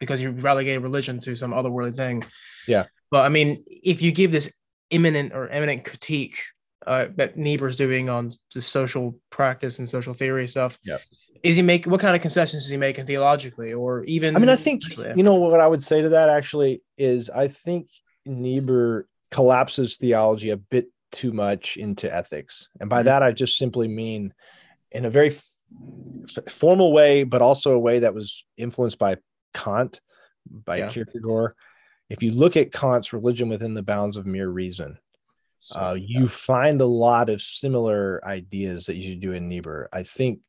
[0.00, 2.24] because you relegate religion to some otherworldly thing.
[2.66, 2.84] Yeah.
[3.10, 4.54] But I mean, if you give this
[4.90, 6.38] imminent or eminent critique
[6.86, 10.98] uh, that Niebuhr's doing on the social practice and social theory stuff, Yeah.
[11.42, 14.36] is he make what kind of concessions is he making theologically or even?
[14.36, 14.82] I mean, I think
[15.16, 17.88] you know what I would say to that actually is I think
[18.24, 23.06] Niebuhr collapses theology a bit too much into ethics, and by Mhm.
[23.06, 24.32] that I just simply mean
[24.92, 25.30] in a very
[26.48, 29.16] formal way, but also a way that was influenced by
[29.54, 30.00] Kant,
[30.50, 30.88] by Yeah.
[30.90, 31.54] Kierkegaard.
[32.08, 34.98] If you look at Kant's religion within the bounds of mere reason,
[35.74, 39.88] uh, you find a lot of similar ideas that you do in Niebuhr.
[39.92, 40.40] I think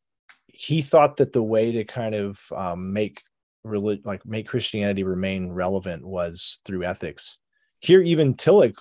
[0.48, 3.24] he thought that the way to kind of um, make
[3.64, 7.40] relig- like make Christianity remain relevant was through ethics.
[7.80, 8.76] Here, even Tillich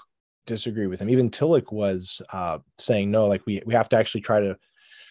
[0.46, 1.10] disagreed with him.
[1.10, 4.56] Even Tillich was uh, saying no, like we we have to actually try to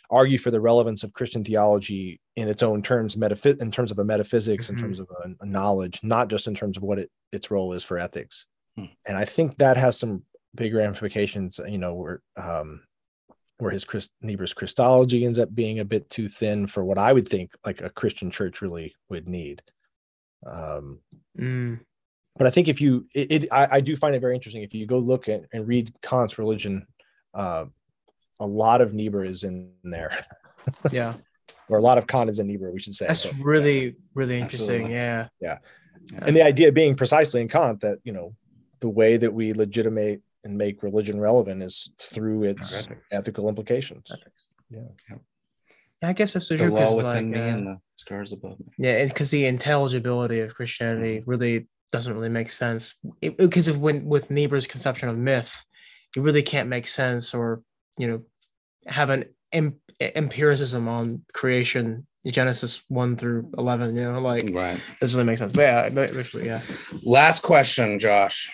[0.09, 3.99] argue for the relevance of Christian theology in its own terms, metaph- in terms of
[3.99, 4.69] a metaphysics, Mhm.
[4.69, 7.73] in terms of a, a knowledge, not just in terms of what it, its role
[7.73, 8.45] is for ethics.
[8.77, 8.85] Hmm.
[9.05, 10.23] And I think that has some
[10.55, 11.59] big ramifications.
[11.67, 12.83] You know, where um,
[13.59, 17.11] where his Christ- Niebuhr's Christology ends up being a bit too thin for what I
[17.11, 19.61] would think like a Christian church really would need.
[20.45, 21.01] Um,
[21.39, 21.79] Mm,
[22.35, 24.61] but I think if you, it, it I, I do find it very interesting.
[24.63, 26.85] If you go look at and read Kant's religion,
[27.33, 27.65] uh,
[28.39, 30.11] a lot of Niebuhr is in there,
[30.91, 31.15] yeah,
[31.69, 33.07] or a lot of Kant is in Niebuhr, we should say.
[33.07, 34.91] that's So- really really interesting.
[34.91, 35.27] Yeah.
[35.41, 35.57] Yeah.
[36.21, 38.35] and the idea being precisely in Kant that you know
[38.79, 43.01] the way that we legitimate and make religion relevant is through its Ethics.
[43.11, 44.09] ethical implications.
[44.69, 44.81] Yeah.
[45.09, 45.17] yeah.
[46.03, 48.31] I guess that's so the true law because within like, me uh, and the stars
[48.33, 48.67] above me.
[48.77, 52.93] yeah, because the intelligibility of Christianity really doesn't really make sense.
[53.19, 55.65] Because of when with Niebuhr's conception of myth,
[56.15, 57.63] it really can't make sense or
[57.97, 58.21] you know
[58.87, 62.05] have an em- empiricism on creation.
[62.25, 64.77] Genesis one through eleven, you know, like Right.
[64.99, 65.53] doesn't really makes sense.
[65.53, 66.61] But yeah, but- but yeah,
[67.01, 68.51] Last question, Josh.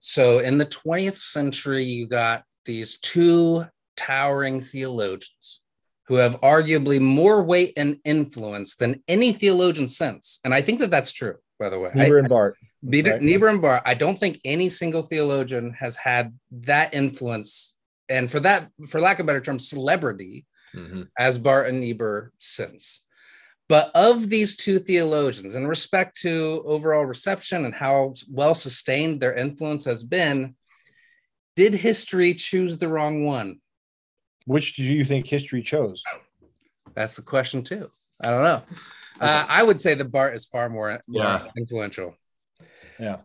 [0.00, 3.64] So in the 20th century, you got these two
[3.96, 5.62] towering theologians
[6.08, 10.40] who have arguably more weight and influence than any theologian since.
[10.44, 11.90] And I think that that's true, by the way.
[11.94, 12.56] I- Niebuhr and Barth.
[12.84, 13.22] Bieber, right.
[13.22, 17.76] Niebuhr and Barth, I don't think any single theologian has had that influence,
[18.08, 20.46] and for that, for lack of a better term, celebrity
[21.18, 23.04] as Barth and Niebuhr since.
[23.68, 29.34] But of these two theologians, in respect to overall reception and how well sustained their
[29.34, 30.56] influence has been,
[31.56, 33.60] did history choose the wrong one?
[34.46, 36.02] Which do you think history chose?
[36.94, 37.90] That's the question too.
[38.24, 38.62] I don't know.
[39.20, 41.48] Uh, I would say that Barth is far more, more Yeah.
[41.56, 42.16] influential.
[43.00, 43.18] I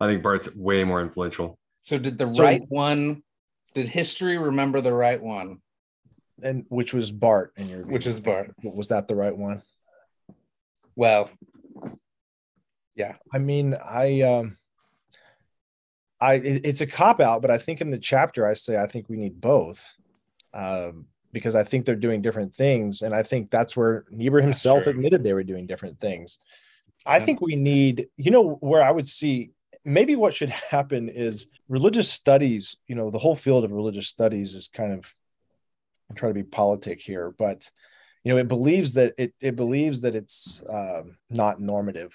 [0.00, 1.58] think Barth's way more influential.
[1.82, 3.22] So did the So- right one?
[3.76, 5.60] Did history remember the right one?
[6.42, 7.82] And which was Barth in your?
[7.82, 8.50] Which is Barth?
[8.62, 9.60] was that the right one?
[10.94, 11.28] Well,
[12.94, 13.16] yeah.
[13.34, 14.56] I mean, I um
[16.22, 19.10] I it's a cop out, but I think in the chapter I say I think
[19.10, 19.94] we need both.
[20.54, 23.02] Um because I think they're doing different things.
[23.02, 26.38] And I think that's where Niebuhr himself admitted they were doing different things.
[27.04, 29.50] I think we need, you know, where I would see
[29.86, 34.54] maybe what should happen is religious studies, you know, the whole field of religious studies
[34.54, 35.14] is kind of
[36.10, 37.70] I'm trying to be politic here, but
[38.22, 42.12] you know, it believes that it it believes that it's um, not normative,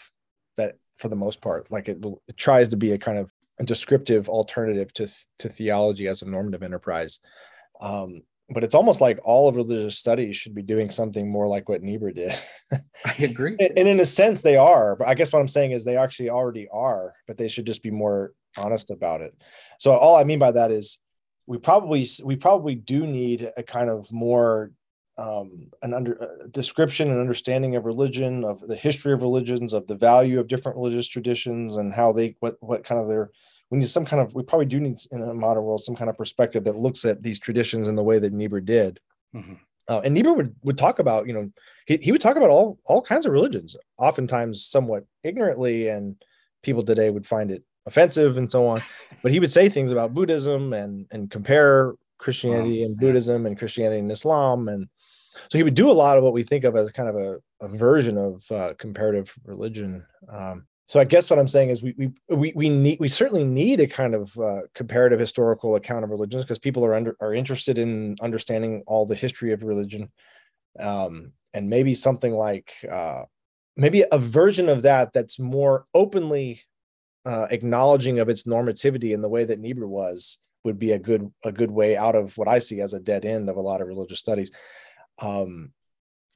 [0.58, 3.64] that for the most part, like it, it tries to be a kind of a
[3.64, 5.08] descriptive alternative to
[5.40, 7.20] to theology as a normative enterprise.
[7.80, 11.70] Um, but it's almost like all of religious studies should be doing something more like
[11.70, 12.34] what Niebuhr did.
[13.06, 13.56] I agree.
[13.60, 14.96] and in a sense, they are.
[14.96, 17.84] But I guess what I'm saying is they actually already are, but they should just
[17.84, 19.34] be more honest about it.
[19.80, 21.00] So all I mean by that is
[21.48, 24.72] we probably we probably do need a kind of more
[25.18, 29.96] um, an under description and understanding of religion, of the history of religions, of the
[29.96, 33.32] value of different religious traditions, and how they what what kind of their
[33.72, 36.10] we need some kind of we probably do need in a modern world some kind
[36.10, 39.00] of perspective that looks at these traditions in the way that Niebuhr did.
[39.34, 39.54] Mm-hmm.
[39.88, 41.52] Uh, and Niebuhr would, would talk about, you know,
[41.88, 46.22] he, he would talk about all all kinds of religions, oftentimes somewhat ignorantly, and
[46.62, 48.82] people today would find it offensive and so on.
[49.24, 54.00] But he would say things about Buddhism and and compare Christianity and Buddhism and Christianity
[54.00, 54.88] and Islam and
[55.50, 57.38] so he would do a lot of what we think of as kind of a,
[57.62, 60.06] a version of uh, comparative religion.
[60.30, 63.46] Um, so I guess what I'm saying is we we we, we need we certainly
[63.46, 67.34] need a kind of uh, comparative historical account of religions because people are under are
[67.34, 70.12] interested in understanding all the history of religion,
[70.78, 73.24] um, and maybe something like uh,
[73.78, 76.62] maybe a version of that that's more openly
[77.24, 81.32] uh, acknowledging of its normativity in the way that Niebuhr was would be a good
[81.46, 83.80] a good way out of what I see as a dead end of a lot
[83.80, 84.52] of religious studies.
[85.20, 85.72] Um,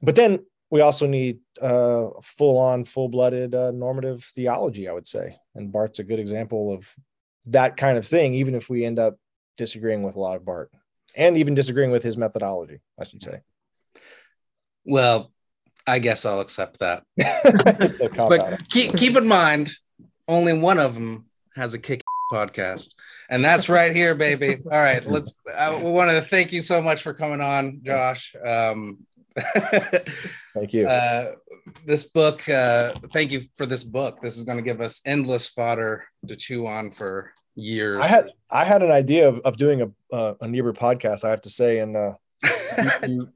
[0.00, 5.06] but then we also need uh, full on, full blooded uh, normative theology, I would
[5.06, 5.36] say.
[5.54, 6.92] And Barth's a good example of
[7.46, 9.16] that kind of thing, even if we end up
[9.56, 10.68] disagreeing with a lot of Barth
[11.16, 13.40] and even disagreeing with his methodology, I should say.
[14.84, 15.32] Well,
[15.86, 17.04] I guess I'll accept that.
[17.16, 19.72] but keep, keep in mind,
[20.26, 22.02] only one of them has a kick
[22.32, 22.94] podcast
[23.30, 27.02] and that's right here baby all right let's i want to thank you so much
[27.02, 28.98] for coming on josh um
[30.54, 31.32] thank you uh
[31.84, 35.48] this book uh thank you for this book this is going to give us endless
[35.48, 39.82] fodder to chew on for years i had i had an idea of, of doing
[39.82, 42.14] a uh, a Niebuhr podcast i have to say and uh
[42.78, 43.28] you, you,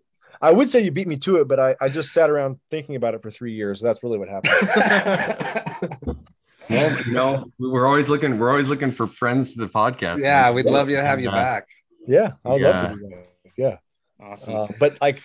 [0.43, 2.97] I would say you beat me to it, but I, I just sat around thinking
[2.97, 3.79] about it for three years.
[3.79, 6.17] That's really what happened.
[6.71, 8.39] Well, you know, we're always looking.
[8.39, 10.23] We're always looking for friends to the podcast.
[10.23, 10.55] Yeah, man.
[10.55, 11.69] we'd love you to have you uh, back.
[12.07, 12.69] Yeah, I'd yeah.
[12.69, 12.97] love to.
[12.97, 13.27] Do that.
[13.57, 13.77] Yeah,
[14.21, 14.55] awesome.
[14.55, 15.21] Uh, but like,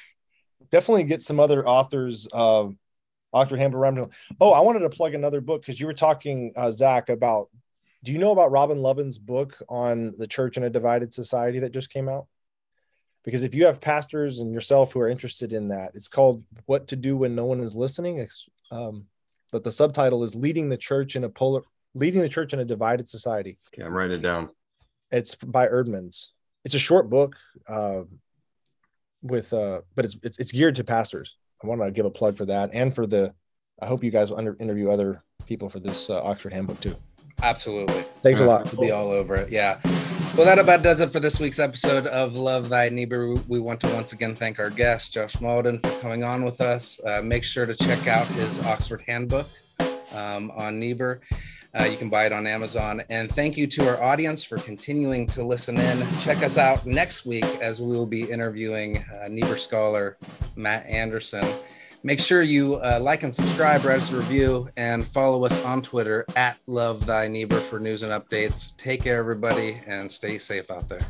[0.76, 2.28] definitely get some other authors.
[2.34, 2.68] Uh,
[3.32, 4.12] Oxford Handbook.
[4.42, 7.50] Oh, I wanted to plug another book because you were talking, uh, Zach, about.
[8.04, 11.72] Do you know about Robin Lovin's book on the church in a divided society that
[11.72, 12.28] just came out?
[13.24, 16.88] Because if you have pastors and yourself who are interested in that, it's called "What
[16.90, 18.28] to Do When No One Is Listening."
[18.70, 19.08] Um,
[19.52, 21.62] but the subtitle is leading the church in a polar
[21.94, 24.50] leading the church in a divided society okay i'm writing it down
[25.12, 26.30] it's by Eerdmans.
[26.66, 27.38] it's a short book
[27.70, 28.02] uh,
[29.26, 32.38] with uh, but it's, it's, it's geared to pastors i want to give a plug
[32.38, 33.34] for that and for the
[33.82, 36.96] i hope you guys under, interview other people for this uh, oxford handbook too
[37.44, 39.80] absolutely thanks a lot to be all over it yeah
[40.36, 43.36] well, that about does it for this week's episode of Love Thy Neighbor.
[43.48, 47.00] We want to once again thank our guest, Josh Mauldin, for coming on with us.
[47.06, 49.48] Uh, make sure to check out his Oxford Handbook
[50.12, 51.22] um, on Niebuhr.
[51.78, 53.02] Uh, you can buy it on Amazon.
[53.10, 56.08] And thank you to our audience for continuing to listen in.
[56.20, 60.18] Check us out next week as we will be interviewing uh, Niebuhr scholar
[60.56, 61.46] Matt Anderson.
[62.04, 65.82] Make sure you uh, like and subscribe, write us a review, and follow us on
[65.82, 68.78] Twitter at Love Thy Neighbor for news and updates.
[68.78, 71.02] Take care, everybody, and stay safe out there.